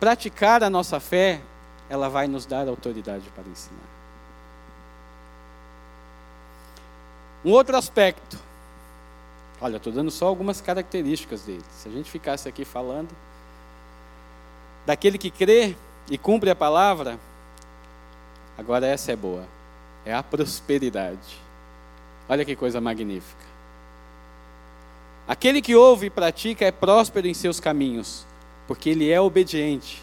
Praticar 0.00 0.62
a 0.62 0.70
nossa 0.70 0.98
fé, 0.98 1.40
ela 1.92 2.08
vai 2.08 2.26
nos 2.26 2.46
dar 2.46 2.66
autoridade 2.68 3.28
para 3.34 3.44
ensinar. 3.44 3.76
Um 7.44 7.50
outro 7.50 7.76
aspecto. 7.76 8.38
Olha, 9.60 9.76
estou 9.76 9.92
dando 9.92 10.10
só 10.10 10.26
algumas 10.26 10.58
características 10.62 11.42
dele. 11.42 11.62
Se 11.70 11.90
a 11.90 11.92
gente 11.92 12.10
ficasse 12.10 12.48
aqui 12.48 12.64
falando, 12.64 13.10
daquele 14.86 15.18
que 15.18 15.30
crê 15.30 15.76
e 16.10 16.16
cumpre 16.16 16.48
a 16.48 16.56
palavra, 16.56 17.20
agora 18.56 18.86
essa 18.86 19.12
é 19.12 19.16
boa, 19.16 19.44
é 20.06 20.14
a 20.14 20.22
prosperidade. 20.22 21.38
Olha 22.26 22.42
que 22.42 22.56
coisa 22.56 22.80
magnífica. 22.80 23.44
Aquele 25.28 25.60
que 25.60 25.76
ouve 25.76 26.06
e 26.06 26.10
pratica 26.10 26.64
é 26.64 26.72
próspero 26.72 27.26
em 27.26 27.34
seus 27.34 27.60
caminhos, 27.60 28.26
porque 28.66 28.88
ele 28.88 29.10
é 29.10 29.20
obediente. 29.20 30.02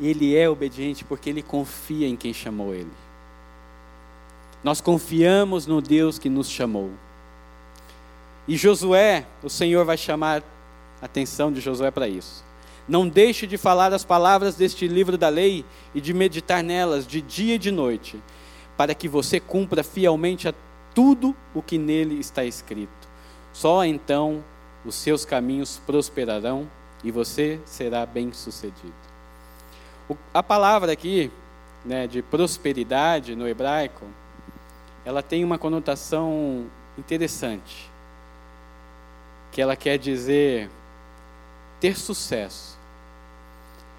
Ele 0.00 0.36
é 0.36 0.48
obediente 0.48 1.04
porque 1.04 1.30
ele 1.30 1.42
confia 1.42 2.08
em 2.08 2.16
quem 2.16 2.32
chamou 2.32 2.74
ele. 2.74 2.90
Nós 4.62 4.80
confiamos 4.80 5.66
no 5.66 5.80
Deus 5.80 6.18
que 6.18 6.28
nos 6.28 6.48
chamou. 6.48 6.90
E 8.48 8.56
Josué, 8.56 9.26
o 9.42 9.48
Senhor 9.48 9.84
vai 9.84 9.96
chamar 9.96 10.42
a 11.00 11.04
atenção 11.04 11.52
de 11.52 11.60
Josué 11.60 11.90
para 11.90 12.08
isso. 12.08 12.44
Não 12.86 13.08
deixe 13.08 13.46
de 13.46 13.56
falar 13.56 13.92
as 13.92 14.04
palavras 14.04 14.56
deste 14.56 14.86
livro 14.86 15.16
da 15.16 15.28
lei 15.28 15.64
e 15.94 16.00
de 16.00 16.12
meditar 16.12 16.62
nelas 16.62 17.06
de 17.06 17.20
dia 17.22 17.54
e 17.54 17.58
de 17.58 17.70
noite, 17.70 18.22
para 18.76 18.94
que 18.94 19.08
você 19.08 19.40
cumpra 19.40 19.82
fielmente 19.82 20.48
a 20.48 20.54
tudo 20.94 21.34
o 21.54 21.62
que 21.62 21.78
nele 21.78 22.18
está 22.18 22.44
escrito. 22.44 23.08
Só 23.52 23.84
então 23.84 24.44
os 24.84 24.94
seus 24.94 25.24
caminhos 25.24 25.80
prosperarão 25.86 26.68
e 27.02 27.10
você 27.10 27.60
será 27.64 28.04
bem-sucedido. 28.04 29.03
A 30.32 30.42
palavra 30.42 30.92
aqui, 30.92 31.30
né, 31.84 32.06
de 32.06 32.20
prosperidade 32.22 33.34
no 33.34 33.48
hebraico, 33.48 34.04
ela 35.04 35.22
tem 35.22 35.44
uma 35.44 35.58
conotação 35.58 36.66
interessante, 36.98 37.90
que 39.50 39.60
ela 39.60 39.76
quer 39.76 39.98
dizer 39.98 40.70
ter 41.80 41.96
sucesso. 41.96 42.78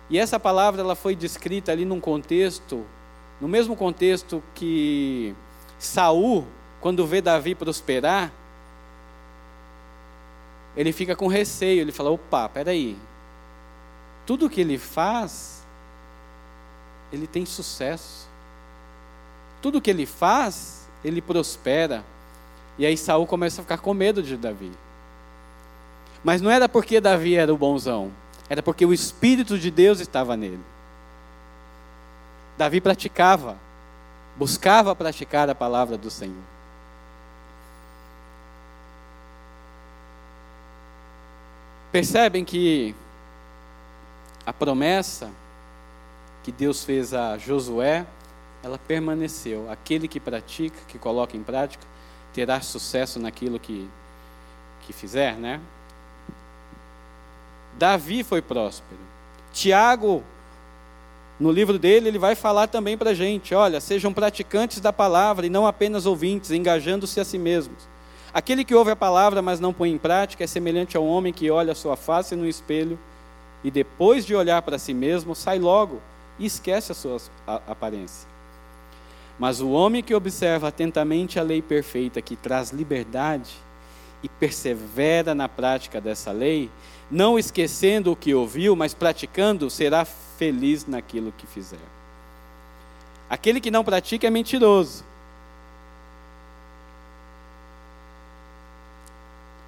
E 0.10 0.20
essa 0.20 0.40
palavra 0.40 0.82
ela 0.82 0.96
foi 0.96 1.16
descrita 1.16 1.72
ali 1.72 1.86
num 1.86 2.00
contexto, 2.00 2.86
no 3.42 3.48
mesmo 3.48 3.76
contexto 3.76 4.44
que 4.54 5.36
Saul, 5.80 6.46
quando 6.80 7.06
vê 7.08 7.22
Davi 7.22 7.56
prosperar, 7.56 8.32
ele 10.78 10.92
fica 10.92 11.16
com 11.16 11.28
receio, 11.28 11.82
ele 11.82 11.92
fala: 11.92 12.12
"Opa, 12.12 12.48
peraí. 12.50 12.98
Tudo 14.26 14.50
que 14.50 14.62
ele 14.62 14.78
faz, 14.78 15.65
ele 17.16 17.28
tem 17.28 17.46
sucesso. 17.46 18.28
Tudo 19.62 19.82
que 19.82 19.90
ele 19.90 20.06
faz, 20.06 20.88
ele 21.04 21.22
prospera. 21.22 22.04
E 22.78 22.86
aí 22.86 22.98
Saul 22.98 23.26
começa 23.26 23.62
a 23.62 23.64
ficar 23.64 23.78
com 23.78 23.94
medo 23.94 24.22
de 24.22 24.36
Davi. 24.36 24.72
Mas 26.24 26.42
não 26.42 26.52
era 26.52 26.68
porque 26.68 27.00
Davi 27.00 27.36
era 27.36 27.54
o 27.54 27.58
bonzão, 27.58 28.12
era 28.50 28.62
porque 28.62 28.86
o 28.86 28.94
Espírito 28.94 29.58
de 29.58 29.72
Deus 29.72 30.00
estava 30.00 30.36
nele. 30.36 30.64
Davi 32.58 32.82
praticava, 32.82 33.58
buscava 34.36 34.96
praticar 34.96 35.50
a 35.50 35.56
palavra 35.56 35.98
do 35.98 36.10
Senhor. 36.10 36.36
Percebem 41.92 42.44
que 42.44 42.94
a 44.46 44.52
promessa 44.52 45.32
que 46.46 46.52
Deus 46.52 46.84
fez 46.84 47.12
a 47.12 47.40
Josué 47.40 48.06
ela 48.64 48.78
permaneceu. 48.78 49.68
Aquele 49.68 50.08
que 50.08 50.20
pratica, 50.20 50.78
que 50.88 51.00
coloca 51.00 51.36
em 51.36 51.42
prática, 51.42 51.84
terá 52.32 52.62
sucesso 52.62 53.20
naquilo 53.20 53.60
que, 53.60 53.90
que 54.82 54.94
fizer, 54.94 55.36
né? 55.38 55.60
Davi 57.80 58.24
foi 58.24 58.44
próspero. 58.44 59.00
Tiago, 59.54 60.24
no 61.40 61.52
livro 61.52 61.80
dele, 61.80 62.10
ele 62.10 62.20
vai 62.20 62.36
falar 62.36 62.68
também 62.68 62.96
para 62.96 63.10
a 63.10 63.16
gente: 63.16 63.56
olha, 63.56 63.82
sejam 63.82 64.14
praticantes 64.14 64.80
da 64.80 64.94
palavra 64.94 65.48
e 65.48 65.50
não 65.50 65.66
apenas 65.66 66.06
ouvintes, 66.06 66.52
engajando-se 66.52 67.20
a 67.20 67.26
si 67.26 67.40
mesmos. 67.40 67.88
Aquele 68.32 68.64
que 68.64 68.76
ouve 68.76 68.92
a 68.92 68.96
palavra, 68.96 69.42
mas 69.42 69.60
não 69.60 69.74
põe 69.74 69.90
em 69.90 69.98
prática, 69.98 70.44
é 70.44 70.48
semelhante 70.48 70.96
ao 70.96 71.08
homem 71.08 71.34
que 71.34 71.50
olha 71.50 71.72
a 71.72 71.76
sua 71.76 71.96
face 71.96 72.36
no 72.36 72.48
espelho 72.48 73.00
e 73.64 73.72
depois 73.72 74.24
de 74.24 74.36
olhar 74.36 74.62
para 74.62 74.78
si 74.78 74.94
mesmo, 74.94 75.34
sai 75.34 75.58
logo 75.58 76.02
e 76.38 76.46
esquece 76.46 76.92
a 76.92 76.96
sua 76.96 77.18
aparência. 77.68 78.28
Mas 79.38 79.60
o 79.60 79.70
homem 79.72 80.02
que 80.02 80.16
observa 80.16 80.70
atentamente 80.70 81.40
a 81.40 81.44
lei 81.44 81.62
perfeita 81.62 82.22
que 82.22 82.36
traz 82.36 82.72
liberdade 82.72 83.52
e 84.24 84.30
persevera 84.30 85.36
na 85.36 85.50
prática 85.50 86.00
dessa 86.00 86.32
lei, 86.32 86.72
não 87.12 87.38
esquecendo 87.38 88.12
o 88.12 88.16
que 88.16 88.34
ouviu, 88.34 88.76
mas 88.76 88.94
praticando, 88.94 89.70
será 89.70 90.06
feliz 90.06 90.88
naquilo 90.88 91.34
que 91.38 91.46
fizer. 91.46 91.78
Aquele 93.30 93.60
que 93.60 93.72
não 93.72 93.84
pratica 93.84 94.28
é 94.28 94.30
mentiroso. 94.30 95.04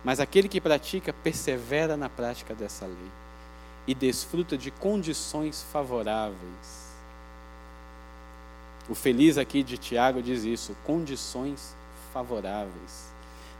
Mas 0.04 0.20
aquele 0.20 0.48
que 0.48 0.62
pratica 0.62 1.12
persevera 1.12 1.98
na 1.98 2.08
prática 2.08 2.56
dessa 2.56 2.86
lei 2.86 3.27
e 3.88 3.96
desfruta 3.96 4.58
de 4.58 4.70
condições 4.70 5.66
favoráveis 5.72 6.88
o 8.90 8.96
feliz 8.96 9.38
aqui 9.38 9.64
de 9.64 9.78
Tiago 9.78 10.22
diz 10.22 10.44
isso: 10.44 10.76
condições 10.86 11.76
favoráveis. 12.14 13.12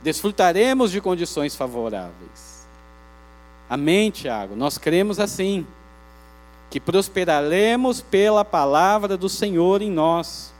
Desfrutaremos 0.02 0.90
de 0.90 1.00
condições 1.00 1.54
favoráveis. 1.54 2.66
Amém, 3.68 4.10
Tiago? 4.10 4.56
Nós 4.56 4.78
cremos 4.78 5.20
assim, 5.20 5.66
que 6.70 6.80
prosperaremos 6.80 8.00
pela 8.00 8.44
palavra 8.44 9.16
do 9.16 9.28
Senhor 9.28 9.82
em 9.82 9.90
nós. 9.90 10.54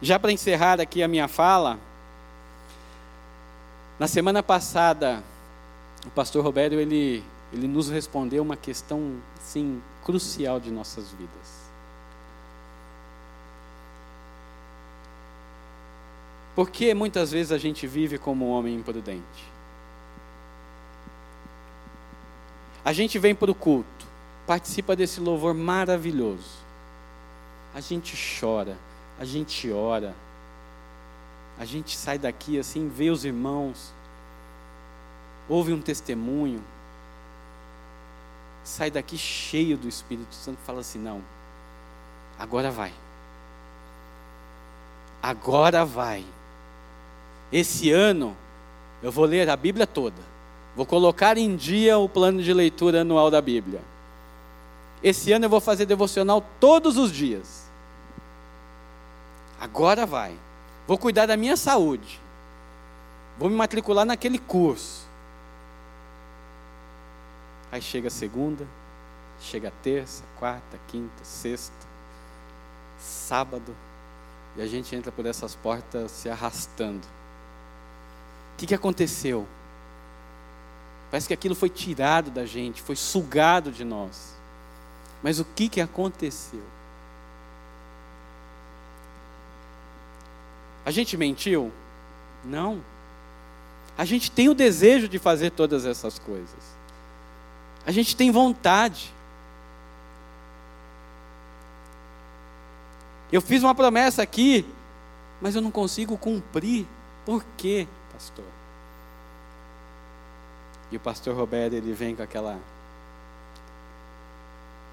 Já 0.00 0.18
para 0.18 0.32
encerrar 0.32 0.80
aqui 0.80 1.00
a 1.00 1.06
minha 1.06 1.28
fala, 1.28 1.78
na 4.00 4.08
semana 4.08 4.42
passada, 4.42 5.22
o 6.06 6.10
pastor 6.10 6.44
Roberto 6.44 6.74
ele, 6.74 7.22
ele 7.52 7.68
nos 7.68 7.88
respondeu 7.88 8.42
uma 8.42 8.56
questão 8.56 9.16
sim 9.40 9.80
crucial 10.04 10.58
de 10.58 10.70
nossas 10.70 11.10
vidas. 11.12 11.62
Por 16.54 16.68
que 16.70 16.92
muitas 16.92 17.32
vezes 17.32 17.50
a 17.50 17.58
gente 17.58 17.86
vive 17.86 18.18
como 18.18 18.46
um 18.46 18.50
homem 18.50 18.74
imprudente? 18.76 19.52
A 22.84 22.92
gente 22.92 23.18
vem 23.18 23.34
para 23.34 23.50
o 23.50 23.54
culto, 23.54 24.06
participa 24.46 24.94
desse 24.94 25.20
louvor 25.20 25.54
maravilhoso. 25.54 26.60
A 27.74 27.80
gente 27.80 28.14
chora, 28.38 28.76
a 29.18 29.24
gente 29.24 29.70
ora, 29.70 30.14
a 31.58 31.64
gente 31.64 31.96
sai 31.96 32.18
daqui 32.18 32.58
assim, 32.58 32.88
vê 32.88 33.08
os 33.08 33.24
irmãos, 33.24 33.94
ouve 35.48 35.72
um 35.72 35.80
testemunho, 35.80 36.62
sai 38.64 38.90
daqui 38.90 39.18
cheio 39.18 39.76
do 39.76 39.88
Espírito 39.88 40.34
Santo 40.34 40.58
e 40.62 40.66
fala 40.66 40.80
assim: 40.80 40.98
não, 40.98 41.22
agora 42.38 42.70
vai. 42.70 42.92
Agora 45.22 45.84
vai. 45.84 46.24
Esse 47.52 47.90
ano 47.90 48.36
eu 49.02 49.12
vou 49.12 49.24
ler 49.24 49.48
a 49.48 49.56
Bíblia 49.56 49.86
toda. 49.86 50.32
Vou 50.74 50.86
colocar 50.86 51.36
em 51.36 51.54
dia 51.54 51.98
o 51.98 52.08
plano 52.08 52.42
de 52.42 52.52
leitura 52.52 53.02
anual 53.02 53.30
da 53.30 53.40
Bíblia. 53.40 53.80
Esse 55.02 55.32
ano 55.32 55.44
eu 55.44 55.50
vou 55.50 55.60
fazer 55.60 55.84
devocional 55.84 56.44
todos 56.58 56.96
os 56.96 57.12
dias. 57.12 57.70
Agora 59.60 60.06
vai. 60.06 60.36
Vou 60.86 60.96
cuidar 60.96 61.26
da 61.26 61.36
minha 61.36 61.56
saúde. 61.56 62.20
Vou 63.38 63.50
me 63.50 63.56
matricular 63.56 64.04
naquele 64.04 64.38
curso. 64.38 65.06
Aí 67.72 67.82
chega 67.82 68.10
segunda, 68.10 68.68
chega 69.40 69.72
terça, 69.82 70.22
quarta, 70.38 70.78
quinta, 70.86 71.24
sexta, 71.24 71.74
sábado, 73.00 73.74
e 74.56 74.62
a 74.62 74.66
gente 74.68 74.94
entra 74.94 75.10
por 75.10 75.26
essas 75.26 75.56
portas 75.56 76.12
se 76.12 76.28
arrastando 76.28 77.08
que, 78.62 78.66
que 78.68 78.74
aconteceu? 78.74 79.46
Parece 81.10 81.26
que 81.26 81.34
aquilo 81.34 81.54
foi 81.54 81.68
tirado 81.68 82.30
da 82.30 82.46
gente, 82.46 82.80
foi 82.80 82.94
sugado 82.94 83.72
de 83.72 83.84
nós. 83.84 84.36
Mas 85.20 85.40
o 85.40 85.44
que, 85.44 85.68
que 85.68 85.80
aconteceu? 85.80 86.62
A 90.84 90.92
gente 90.92 91.16
mentiu? 91.16 91.72
Não. 92.44 92.80
A 93.98 94.04
gente 94.04 94.30
tem 94.30 94.48
o 94.48 94.54
desejo 94.54 95.08
de 95.08 95.18
fazer 95.18 95.50
todas 95.50 95.84
essas 95.84 96.18
coisas. 96.20 96.71
A 97.86 97.90
gente 97.90 98.16
tem 98.16 98.30
vontade. 98.30 99.12
Eu 103.30 103.40
fiz 103.40 103.62
uma 103.62 103.74
promessa 103.74 104.22
aqui, 104.22 104.64
mas 105.40 105.54
eu 105.54 105.62
não 105.62 105.70
consigo 105.70 106.16
cumprir. 106.16 106.86
Por 107.24 107.44
quê, 107.56 107.88
pastor? 108.12 108.44
E 110.90 110.96
o 110.96 111.00
pastor 111.00 111.34
Roberto 111.34 111.72
ele 111.72 111.92
vem 111.92 112.14
com 112.14 112.22
aquela. 112.22 112.58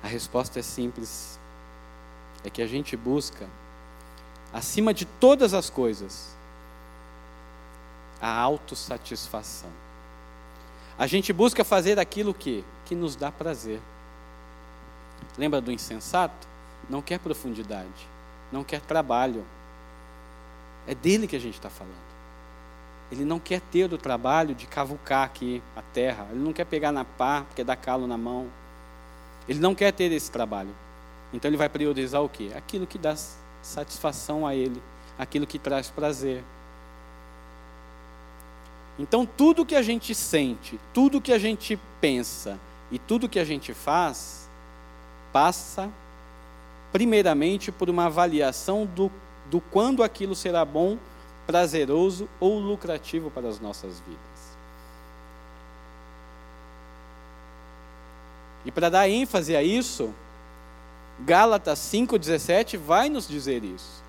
A 0.02 0.08
resposta 0.08 0.60
é 0.60 0.62
simples. 0.62 1.38
É 2.44 2.50
que 2.50 2.62
a 2.62 2.68
gente 2.68 2.96
busca, 2.96 3.46
acima 4.54 4.94
de 4.94 5.04
todas 5.04 5.54
as 5.54 5.70
coisas, 5.70 6.34
a 8.22 8.32
autossatisfação. 8.32 9.70
A 10.98 11.06
gente 11.06 11.34
busca 11.34 11.66
fazer 11.66 12.00
aquilo 12.00 12.34
que 12.34 12.64
que 12.90 12.96
nos 12.96 13.16
dá 13.16 13.32
prazer. 13.32 13.80
Lembra 15.38 15.62
do 15.62 15.72
insensato? 15.72 16.48
Não 16.90 17.04
quer 17.04 17.20
profundidade, 17.20 18.08
não 18.52 18.64
quer 18.64 18.82
trabalho. 18.82 19.46
É 20.88 20.96
dele 20.96 21.28
que 21.28 21.36
a 21.36 21.40
gente 21.40 21.54
está 21.54 21.70
falando. 21.70 22.10
Ele 23.12 23.24
não 23.24 23.40
quer 23.40 23.62
ter 23.62 23.94
o 23.94 23.98
trabalho 23.98 24.56
de 24.56 24.66
cavucar 24.66 25.24
aqui 25.24 25.62
a 25.76 25.84
terra. 25.84 26.28
Ele 26.32 26.40
não 26.40 26.52
quer 26.52 26.66
pegar 26.66 26.92
na 26.92 27.06
pá, 27.06 27.44
porque 27.44 27.64
dá 27.64 27.76
calo 27.76 28.08
na 28.08 28.18
mão. 28.18 28.48
Ele 29.48 29.60
não 29.60 29.76
quer 29.76 29.94
ter 29.94 30.12
esse 30.12 30.32
trabalho. 30.32 30.74
Então 31.32 31.48
ele 31.48 31.58
vai 31.58 31.70
priorizar 31.70 32.24
o 32.24 32.30
quê? 32.30 32.52
Aquilo 32.56 32.88
que 32.88 32.98
dá 32.98 33.16
satisfação 33.62 34.48
a 34.48 34.56
ele, 34.56 34.82
aquilo 35.16 35.46
que 35.46 35.60
traz 35.60 35.92
prazer. 35.92 36.44
Então 38.98 39.28
tudo 39.28 39.64
que 39.64 39.76
a 39.76 39.84
gente 39.84 40.16
sente, 40.16 40.80
tudo 40.92 41.22
que 41.22 41.32
a 41.32 41.38
gente 41.38 41.80
pensa 42.02 42.60
e 42.92 42.98
tudo 42.98 43.30
que 43.30 43.40
a 43.40 43.46
gente 43.46 43.74
faz 43.74 44.50
passa 45.32 45.90
primeiramente 46.92 47.72
por 47.72 47.90
uma 47.90 48.06
avaliação 48.06 48.86
do, 48.86 49.12
do 49.50 49.62
quando 49.62 50.04
aquilo 50.04 50.36
será 50.36 50.66
bom 50.66 50.98
prazeroso 51.46 52.28
ou 52.40 52.60
lucrativo 52.60 53.30
para 53.30 53.48
as 53.48 53.60
nossas 53.60 54.00
vidas. 54.00 54.20
E 58.66 58.72
para 58.72 58.90
dar 58.90 59.10
ênfase 59.10 59.56
a 59.56 59.64
isso, 59.64 60.14
Gálatas 61.22 61.80
5,17 61.80 62.78
vai 62.78 63.10
nos 63.10 63.28
dizer 63.28 63.64
isso. 63.64 64.04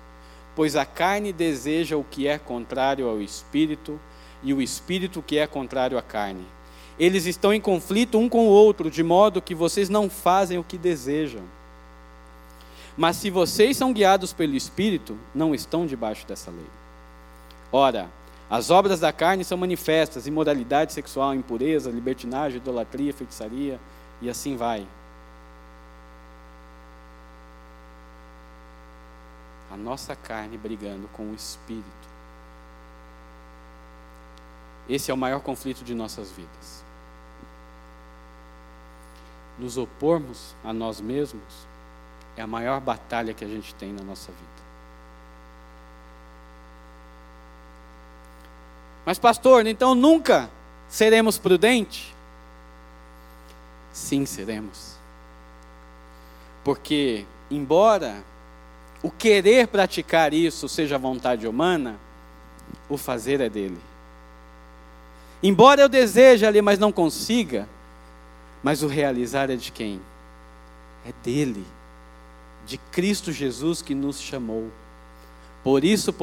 Pois 0.55 0.75
a 0.75 0.85
carne 0.85 1.31
deseja 1.31 1.95
o 1.97 2.03
que 2.03 2.27
é 2.27 2.37
contrário 2.37 3.07
ao 3.07 3.21
espírito, 3.21 3.99
e 4.43 4.53
o 4.53 4.61
espírito 4.61 5.19
o 5.19 5.23
que 5.23 5.37
é 5.37 5.47
contrário 5.47 5.97
à 5.97 6.01
carne. 6.01 6.45
Eles 7.01 7.25
estão 7.25 7.51
em 7.51 7.59
conflito 7.59 8.19
um 8.19 8.29
com 8.29 8.45
o 8.45 8.51
outro, 8.51 8.91
de 8.91 9.01
modo 9.01 9.41
que 9.41 9.55
vocês 9.55 9.89
não 9.89 10.07
fazem 10.07 10.59
o 10.59 10.63
que 10.63 10.77
desejam. 10.77 11.41
Mas 12.95 13.15
se 13.15 13.31
vocês 13.31 13.75
são 13.75 13.91
guiados 13.91 14.33
pelo 14.33 14.53
espírito, 14.53 15.17
não 15.33 15.55
estão 15.55 15.87
debaixo 15.87 16.27
dessa 16.27 16.51
lei. 16.51 16.69
Ora, 17.71 18.07
as 18.47 18.69
obras 18.69 18.99
da 18.99 19.11
carne 19.11 19.43
são 19.43 19.57
manifestas: 19.57 20.27
imoralidade 20.27 20.93
sexual, 20.93 21.33
impureza, 21.33 21.89
libertinagem, 21.89 22.59
idolatria, 22.59 23.11
feitiçaria, 23.11 23.79
e 24.21 24.29
assim 24.29 24.55
vai. 24.55 24.85
A 29.71 29.75
nossa 29.75 30.15
carne 30.15 30.55
brigando 30.55 31.07
com 31.13 31.31
o 31.31 31.33
espírito. 31.33 31.83
Esse 34.87 35.09
é 35.09 35.13
o 35.15 35.17
maior 35.17 35.39
conflito 35.39 35.83
de 35.83 35.95
nossas 35.95 36.31
vidas. 36.31 36.90
Nos 39.61 39.77
opormos 39.77 40.55
a 40.63 40.73
nós 40.73 40.99
mesmos 40.99 41.67
é 42.35 42.41
a 42.41 42.47
maior 42.47 42.81
batalha 42.81 43.31
que 43.31 43.45
a 43.45 43.47
gente 43.47 43.75
tem 43.75 43.93
na 43.93 44.01
nossa 44.01 44.31
vida. 44.31 44.49
Mas, 49.05 49.19
pastor, 49.19 49.67
então 49.67 49.93
nunca 49.93 50.49
seremos 50.89 51.37
prudentes? 51.37 52.11
Sim, 53.93 54.25
seremos. 54.25 54.95
Porque, 56.63 57.27
embora 57.51 58.23
o 59.03 59.11
querer 59.11 59.67
praticar 59.67 60.33
isso 60.33 60.67
seja 60.67 60.97
vontade 60.97 61.47
humana, 61.47 61.99
o 62.89 62.97
fazer 62.97 63.39
é 63.41 63.49
dele. 63.49 63.79
Embora 65.43 65.81
eu 65.81 65.89
deseje 65.89 66.47
ali, 66.47 66.63
mas 66.63 66.79
não 66.79 66.91
consiga, 66.91 67.69
mas 68.63 68.83
o 68.83 68.87
realizar 68.87 69.49
é 69.49 69.55
de 69.55 69.71
quem? 69.71 69.99
É 71.05 71.11
dele, 71.23 71.65
de 72.65 72.77
Cristo 72.77 73.31
Jesus 73.31 73.81
que 73.81 73.95
nos 73.95 74.21
chamou. 74.21 74.69
Por 75.63 75.83
isso 75.83 76.13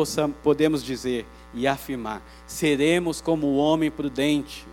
podemos 0.42 0.82
dizer: 0.82 1.26
e 1.54 1.66
afirmar: 1.66 2.22
seremos 2.46 3.20
como 3.20 3.46
o 3.46 3.56
homem 3.56 3.90
prudente. 3.90 4.66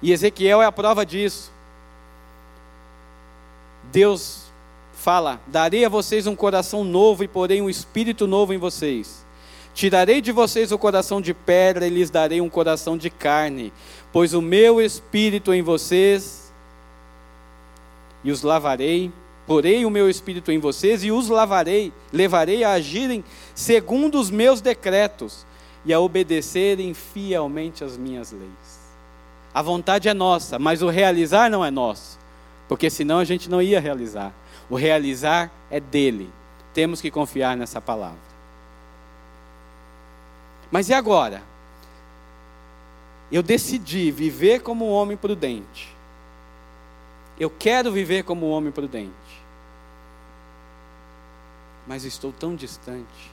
E 0.00 0.10
Ezequiel 0.10 0.60
é 0.60 0.66
a 0.66 0.72
prova 0.72 1.06
disso. 1.06 1.52
Deus 3.92 4.46
fala: 4.92 5.40
Darei 5.46 5.84
a 5.84 5.88
vocês 5.88 6.26
um 6.26 6.34
coração 6.34 6.82
novo 6.84 7.22
e 7.22 7.28
porei 7.28 7.60
um 7.60 7.70
espírito 7.70 8.26
novo 8.26 8.52
em 8.52 8.58
vocês. 8.58 9.21
Tirarei 9.74 10.20
de 10.20 10.32
vocês 10.32 10.70
o 10.72 10.78
coração 10.78 11.20
de 11.20 11.32
pedra 11.32 11.86
e 11.86 11.90
lhes 11.90 12.10
darei 12.10 12.40
um 12.40 12.48
coração 12.48 12.96
de 12.96 13.08
carne, 13.08 13.72
pois 14.12 14.34
o 14.34 14.42
meu 14.42 14.80
espírito 14.80 15.52
em 15.52 15.62
vocês 15.62 16.52
e 18.22 18.30
os 18.30 18.42
lavarei 18.42 19.12
Porei 19.46 19.84
o 19.84 19.90
meu 19.90 20.08
espírito 20.08 20.52
em 20.52 20.58
vocês 20.58 21.02
e 21.02 21.10
os 21.10 21.28
lavarei, 21.28 21.92
levarei 22.12 22.62
a 22.62 22.72
agirem 22.72 23.24
segundo 23.54 24.18
os 24.18 24.30
meus 24.30 24.60
decretos 24.60 25.44
e 25.84 25.92
a 25.92 25.98
obedecerem 25.98 26.94
fielmente 26.94 27.82
as 27.82 27.96
minhas 27.96 28.30
leis. 28.30 28.80
A 29.52 29.60
vontade 29.60 30.08
é 30.08 30.14
nossa, 30.14 30.58
mas 30.58 30.80
o 30.80 30.88
realizar 30.88 31.50
não 31.50 31.64
é 31.64 31.70
nosso, 31.70 32.18
porque 32.68 32.88
senão 32.88 33.18
a 33.18 33.24
gente 33.24 33.50
não 33.50 33.60
ia 33.60 33.80
realizar. 33.80 34.32
O 34.70 34.76
realizar 34.76 35.50
é 35.70 35.80
dele. 35.80 36.30
Temos 36.72 37.00
que 37.00 37.10
confiar 37.10 37.56
nessa 37.56 37.80
palavra. 37.80 38.31
Mas 40.72 40.88
e 40.88 40.94
agora? 40.94 41.40
Eu 43.30 43.44
decidi 43.44 44.10
viver 44.10 44.62
como 44.62 44.88
um 44.88 44.90
homem 44.90 45.16
prudente. 45.16 45.94
Eu 47.38 47.48
quero 47.48 47.92
viver 47.92 48.24
como 48.24 48.48
um 48.48 48.50
homem 48.50 48.72
prudente 48.72 49.42
mas 51.86 52.04
estou 52.04 52.32
tão 52.32 52.54
distante. 52.54 53.30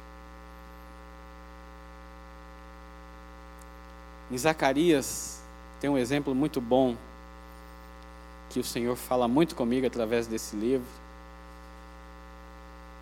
Em 4.32 4.38
Zacarias 4.38 5.42
tem 5.80 5.90
um 5.90 5.98
exemplo 5.98 6.36
muito 6.36 6.60
bom 6.60 6.96
que 8.50 8.60
o 8.60 8.64
Senhor 8.64 8.96
fala 8.96 9.28
muito 9.28 9.56
comigo 9.56 9.86
através 9.86 10.28
desse 10.28 10.56
livro. 10.56 10.88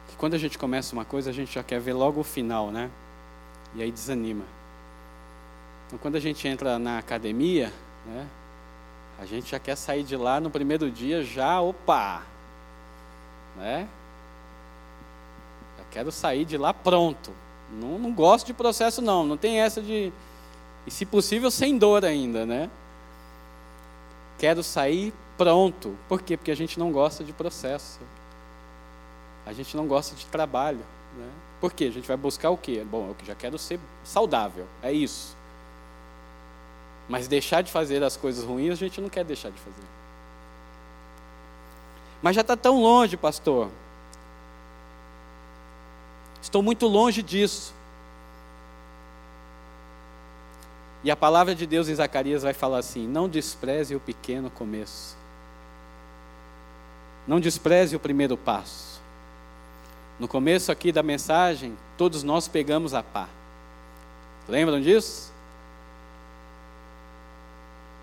Que 0.09 0.15
quando 0.15 0.33
a 0.33 0.37
gente 0.37 0.57
começa 0.57 0.93
uma 0.93 1.05
coisa, 1.05 1.29
a 1.29 1.33
gente 1.33 1.53
já 1.53 1.63
quer 1.63 1.79
ver 1.79 1.93
logo 1.93 2.21
o 2.21 2.23
final, 2.23 2.71
né? 2.71 2.89
E 3.77 3.81
aí 3.83 3.91
desanima. 3.91 4.43
Então, 5.85 5.97
quando 5.99 6.17
a 6.17 6.19
gente 6.19 6.45
entra 6.45 6.77
na 6.77 6.97
academia, 6.97 7.71
né? 8.05 8.27
A 9.19 9.25
gente 9.25 9.49
já 9.49 9.57
quer 9.57 9.77
sair 9.77 10.03
de 10.03 10.17
lá 10.17 10.39
no 10.39 10.49
primeiro 10.49 10.91
dia 10.91 11.23
já, 11.23 11.61
opa, 11.61 12.23
né? 13.55 13.87
Quero 15.97 16.11
sair 16.11 16.45
de 16.45 16.57
lá 16.57 16.73
pronto. 16.73 17.31
Não, 17.71 17.97
não 17.97 18.13
gosto 18.13 18.45
de 18.45 18.53
processo, 18.53 19.01
não. 19.01 19.25
Não 19.25 19.35
tem 19.35 19.61
essa 19.61 19.81
de. 19.81 20.13
E 20.85 20.91
se 20.91 21.07
possível, 21.07 21.49
sem 21.49 21.75
dor 21.75 22.05
ainda, 22.05 22.45
né? 22.45 22.69
Quero 24.37 24.61
sair 24.61 25.11
pronto. 25.35 25.97
Por 26.07 26.21
quê? 26.21 26.37
Porque 26.37 26.51
a 26.51 26.55
gente 26.55 26.77
não 26.77 26.91
gosta 26.91 27.23
de 27.23 27.33
processo. 27.33 27.99
A 29.43 29.53
gente 29.53 29.75
não 29.75 29.87
gosta 29.87 30.15
de 30.15 30.27
trabalho. 30.27 30.85
Né? 31.17 31.29
Por 31.59 31.73
quê? 31.73 31.85
A 31.85 31.91
gente 31.91 32.07
vai 32.07 32.17
buscar 32.17 32.49
o 32.49 32.57
quê? 32.57 32.85
Bom, 32.89 33.09
eu 33.09 33.25
já 33.25 33.35
quero 33.35 33.57
ser 33.57 33.79
saudável. 34.03 34.67
É 34.81 34.91
isso. 34.91 35.35
Mas 37.09 37.27
deixar 37.27 37.61
de 37.61 37.71
fazer 37.71 38.03
as 38.03 38.15
coisas 38.17 38.43
ruins, 38.43 38.73
a 38.73 38.75
gente 38.75 39.01
não 39.01 39.09
quer 39.09 39.23
deixar 39.23 39.49
de 39.49 39.59
fazer. 39.59 39.87
Mas 42.21 42.35
já 42.35 42.41
está 42.41 42.57
tão 42.57 42.81
longe, 42.81 43.15
pastor. 43.15 43.69
Estou 46.41 46.61
muito 46.61 46.87
longe 46.87 47.21
disso. 47.21 47.73
E 51.03 51.11
a 51.11 51.15
palavra 51.15 51.55
de 51.55 51.65
Deus 51.65 51.87
em 51.87 51.95
Zacarias 51.95 52.43
vai 52.43 52.53
falar 52.53 52.79
assim: 52.79 53.07
não 53.07 53.29
despreze 53.29 53.95
o 53.95 53.99
pequeno 53.99 54.49
começo. 54.49 55.15
Não 57.27 57.39
despreze 57.39 57.95
o 57.95 57.99
primeiro 57.99 58.37
passo. 58.37 58.96
No 60.19 60.27
começo 60.27 60.71
aqui 60.71 60.91
da 60.91 61.03
mensagem, 61.03 61.77
todos 61.97 62.23
nós 62.23 62.47
pegamos 62.47 62.93
a 62.93 63.03
pá. 63.03 63.27
Lembram 64.47 64.81
disso? 64.81 65.31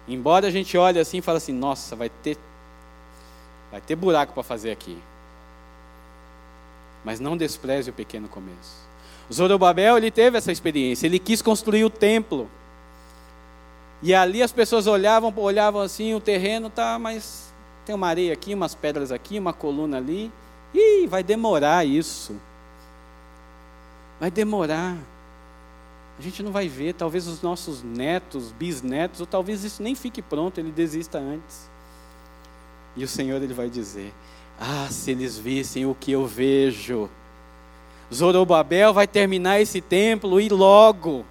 Embora 0.06 0.46
a 0.46 0.50
gente 0.50 0.76
olhe 0.76 0.98
assim 0.98 1.18
e 1.18 1.22
fale 1.22 1.38
assim, 1.38 1.52
nossa, 1.52 1.96
vai 1.96 2.08
ter 2.08 2.38
vai 3.70 3.80
ter 3.80 3.96
buraco 3.96 4.32
para 4.32 4.42
fazer 4.44 4.70
aqui. 4.70 4.96
Mas 7.04 7.18
não 7.18 7.36
despreze 7.36 7.90
o 7.90 7.92
pequeno 7.92 8.28
começo. 8.28 8.84
Zorobabel, 9.32 9.96
ele 9.96 10.10
teve 10.10 10.38
essa 10.38 10.52
experiência, 10.52 11.06
ele 11.06 11.18
quis 11.18 11.42
construir 11.42 11.84
o 11.84 11.90
templo. 11.90 12.48
E 14.00 14.14
ali 14.14 14.42
as 14.42 14.52
pessoas 14.52 14.86
olhavam, 14.86 15.32
olhavam 15.36 15.80
assim, 15.80 16.14
o 16.14 16.20
terreno 16.20 16.70
tá, 16.70 16.98
mas 16.98 17.52
tem 17.84 17.94
uma 17.94 18.06
areia 18.06 18.32
aqui, 18.32 18.54
umas 18.54 18.74
pedras 18.74 19.10
aqui, 19.10 19.38
uma 19.38 19.52
coluna 19.52 19.96
ali. 19.96 20.30
Ih, 20.74 21.06
vai 21.06 21.22
demorar 21.22 21.86
isso. 21.86 22.34
Vai 24.18 24.30
demorar. 24.30 24.96
A 26.18 26.22
gente 26.22 26.42
não 26.42 26.52
vai 26.52 26.68
ver, 26.68 26.94
talvez 26.94 27.26
os 27.26 27.42
nossos 27.42 27.82
netos, 27.82 28.52
bisnetos, 28.52 29.20
ou 29.20 29.26
talvez 29.26 29.64
isso 29.64 29.82
nem 29.82 29.94
fique 29.94 30.20
pronto, 30.20 30.58
ele 30.58 30.70
desista 30.70 31.18
antes. 31.18 31.68
E 32.96 33.04
o 33.04 33.08
Senhor 33.08 33.42
ele 33.42 33.54
vai 33.54 33.68
dizer: 33.68 34.12
Ah, 34.58 34.86
se 34.90 35.10
eles 35.10 35.38
vissem 35.38 35.86
o 35.86 35.94
que 35.94 36.12
eu 36.12 36.26
vejo. 36.26 37.08
Zorobabel 38.12 38.92
vai 38.92 39.06
terminar 39.06 39.60
esse 39.60 39.80
templo 39.80 40.40
e 40.40 40.48
logo. 40.48 41.24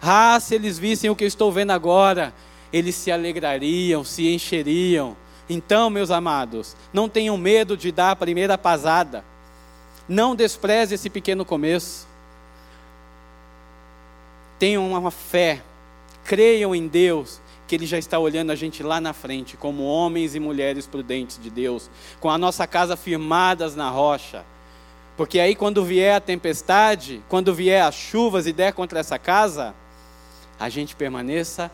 Ah, 0.00 0.38
se 0.38 0.54
eles 0.54 0.78
vissem 0.78 1.10
o 1.10 1.16
que 1.16 1.24
eu 1.24 1.28
estou 1.28 1.50
vendo 1.50 1.70
agora, 1.70 2.32
eles 2.72 2.94
se 2.94 3.10
alegrariam, 3.10 4.04
se 4.04 4.28
encheriam. 4.28 5.16
Então, 5.48 5.90
meus 5.90 6.10
amados, 6.10 6.76
não 6.92 7.08
tenham 7.08 7.36
medo 7.36 7.76
de 7.76 7.92
dar 7.92 8.12
a 8.12 8.16
primeira 8.16 8.56
pasada. 8.56 9.24
Não 10.08 10.34
despreze 10.34 10.94
esse 10.94 11.10
pequeno 11.10 11.44
começo. 11.44 12.06
Tenham 14.58 14.90
uma 14.90 15.10
fé, 15.10 15.62
creiam 16.24 16.74
em 16.74 16.86
Deus, 16.86 17.40
que 17.66 17.74
Ele 17.74 17.86
já 17.86 17.98
está 17.98 18.18
olhando 18.18 18.50
a 18.50 18.54
gente 18.54 18.82
lá 18.82 19.00
na 19.00 19.12
frente, 19.12 19.56
como 19.56 19.84
homens 19.84 20.34
e 20.34 20.40
mulheres 20.40 20.86
prudentes 20.86 21.38
de 21.42 21.50
Deus, 21.50 21.90
com 22.20 22.30
a 22.30 22.38
nossa 22.38 22.66
casa 22.66 22.96
firmadas 22.96 23.74
na 23.74 23.90
rocha. 23.90 24.44
Porque 25.16 25.38
aí, 25.38 25.54
quando 25.54 25.84
vier 25.84 26.16
a 26.16 26.20
tempestade, 26.20 27.22
quando 27.28 27.54
vier 27.54 27.82
as 27.82 27.94
chuvas 27.94 28.46
e 28.46 28.52
der 28.52 28.72
contra 28.72 28.98
essa 28.98 29.18
casa, 29.18 29.74
a 30.58 30.68
gente 30.68 30.96
permaneça 30.96 31.70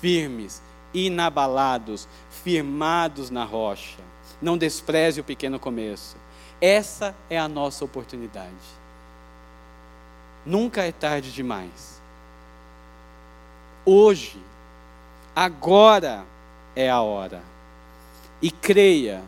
firmes, 0.00 0.62
inabalados, 0.92 2.08
firmados 2.42 3.30
na 3.30 3.44
rocha. 3.44 3.98
Não 4.40 4.58
despreze 4.58 5.20
o 5.20 5.24
pequeno 5.24 5.58
começo. 5.58 6.16
Essa 6.60 7.14
é 7.28 7.38
a 7.38 7.48
nossa 7.48 7.84
oportunidade. 7.84 8.50
Nunca 10.44 10.82
é 10.82 10.92
tarde 10.92 11.32
demais. 11.32 12.00
Hoje, 13.84 14.40
agora 15.34 16.24
é 16.74 16.90
a 16.90 17.00
hora. 17.00 17.42
E 18.40 18.50
creia 18.50 19.22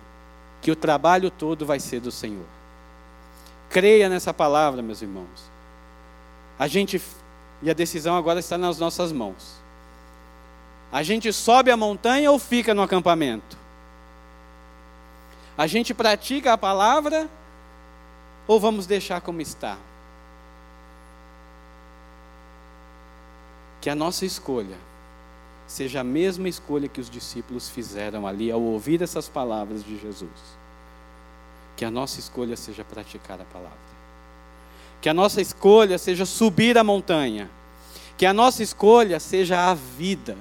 que 0.60 0.70
o 0.70 0.76
trabalho 0.76 1.30
todo 1.30 1.64
vai 1.66 1.78
ser 1.78 2.00
do 2.00 2.10
Senhor. 2.10 2.46
Creia 3.68 4.08
nessa 4.08 4.32
palavra, 4.32 4.82
meus 4.82 5.02
irmãos. 5.02 5.50
A 6.58 6.66
gente 6.66 7.00
e 7.62 7.70
a 7.70 7.74
decisão 7.74 8.16
agora 8.16 8.40
está 8.40 8.58
nas 8.58 8.78
nossas 8.78 9.10
mãos. 9.10 9.63
A 10.94 11.02
gente 11.02 11.32
sobe 11.32 11.72
a 11.72 11.76
montanha 11.76 12.30
ou 12.30 12.38
fica 12.38 12.72
no 12.72 12.80
acampamento? 12.80 13.58
A 15.58 15.66
gente 15.66 15.92
pratica 15.92 16.52
a 16.52 16.56
palavra 16.56 17.28
ou 18.46 18.60
vamos 18.60 18.86
deixar 18.86 19.20
como 19.20 19.40
está? 19.40 19.76
Que 23.80 23.90
a 23.90 23.94
nossa 23.96 24.24
escolha 24.24 24.76
seja 25.66 26.02
a 26.02 26.04
mesma 26.04 26.48
escolha 26.48 26.86
que 26.86 27.00
os 27.00 27.10
discípulos 27.10 27.68
fizeram 27.68 28.24
ali 28.24 28.52
ao 28.52 28.62
ouvir 28.62 29.02
essas 29.02 29.28
palavras 29.28 29.82
de 29.82 29.98
Jesus. 29.98 30.30
Que 31.76 31.84
a 31.84 31.90
nossa 31.90 32.20
escolha 32.20 32.56
seja 32.56 32.84
praticar 32.84 33.40
a 33.40 33.44
palavra. 33.46 33.76
Que 35.00 35.08
a 35.08 35.14
nossa 35.14 35.40
escolha 35.40 35.98
seja 35.98 36.24
subir 36.24 36.78
a 36.78 36.84
montanha. 36.84 37.50
Que 38.16 38.24
a 38.24 38.32
nossa 38.32 38.62
escolha 38.62 39.18
seja 39.18 39.68
a 39.68 39.74
vida. 39.74 40.38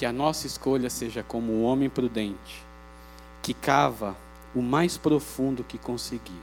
Que 0.00 0.06
a 0.06 0.12
nossa 0.14 0.46
escolha 0.46 0.88
seja 0.88 1.22
como 1.22 1.52
um 1.52 1.62
homem 1.62 1.90
prudente, 1.90 2.64
que 3.42 3.52
cava 3.52 4.16
o 4.54 4.62
mais 4.62 4.96
profundo 4.96 5.62
que 5.62 5.76
conseguir 5.76 6.40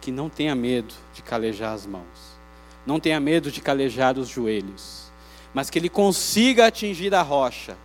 que 0.00 0.10
não 0.10 0.30
tenha 0.30 0.54
medo 0.54 0.94
de 1.12 1.22
calejar 1.22 1.74
as 1.74 1.84
mãos, 1.84 2.38
não 2.86 2.98
tenha 2.98 3.20
medo 3.20 3.50
de 3.50 3.60
calejar 3.60 4.18
os 4.18 4.28
joelhos, 4.28 5.12
mas 5.52 5.68
que 5.68 5.78
ele 5.78 5.90
consiga 5.90 6.68
atingir 6.68 7.14
a 7.14 7.20
rocha, 7.20 7.76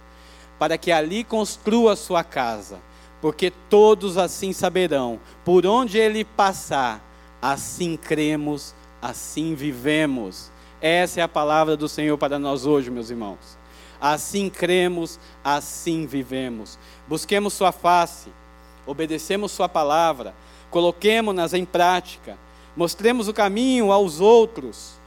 para 0.58 0.78
que 0.78 0.94
ali 0.94 1.26
construa 1.26 1.96
sua 1.96 2.24
casa, 2.24 2.80
porque 3.22 3.52
todos 3.70 4.18
assim 4.18 4.54
saberão, 4.54 5.20
por 5.44 5.66
onde 5.66 5.98
ele 5.98 6.24
passar, 6.24 7.04
assim 7.42 7.98
cremos, 7.98 8.74
assim 9.02 9.54
vivemos. 9.54 10.52
Essa 10.82 11.22
é 11.22 11.24
a 11.24 11.28
palavra 11.28 11.76
do 11.76 11.88
Senhor 11.88 12.18
para 12.18 12.38
nós 12.38 12.66
hoje, 12.66 12.92
meus 12.92 13.10
irmãos. 13.10 13.58
Assim 14.00 14.50
cremos, 14.50 15.20
assim 15.44 16.06
vivemos. 16.06 16.78
Busquemos 17.08 17.54
Sua 17.54 17.72
face, 17.72 18.30
obedecemos 18.86 19.52
Sua 19.52 19.70
palavra 19.70 20.34
coloquemos-nas 20.76 21.54
em 21.54 21.64
prática, 21.64 22.38
mostremos 22.76 23.30
o 23.30 23.34
caminho 23.34 23.94
aos 23.94 24.20
outros 24.20 25.00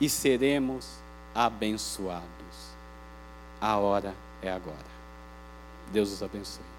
e 0.00 0.08
seremos 0.08 0.88
abençoados. 1.34 2.22
A 3.60 3.76
hora 3.76 4.14
é 4.40 4.48
agora. 4.48 4.96
Deus 5.92 6.12
os 6.12 6.22
abençoe. 6.22 6.75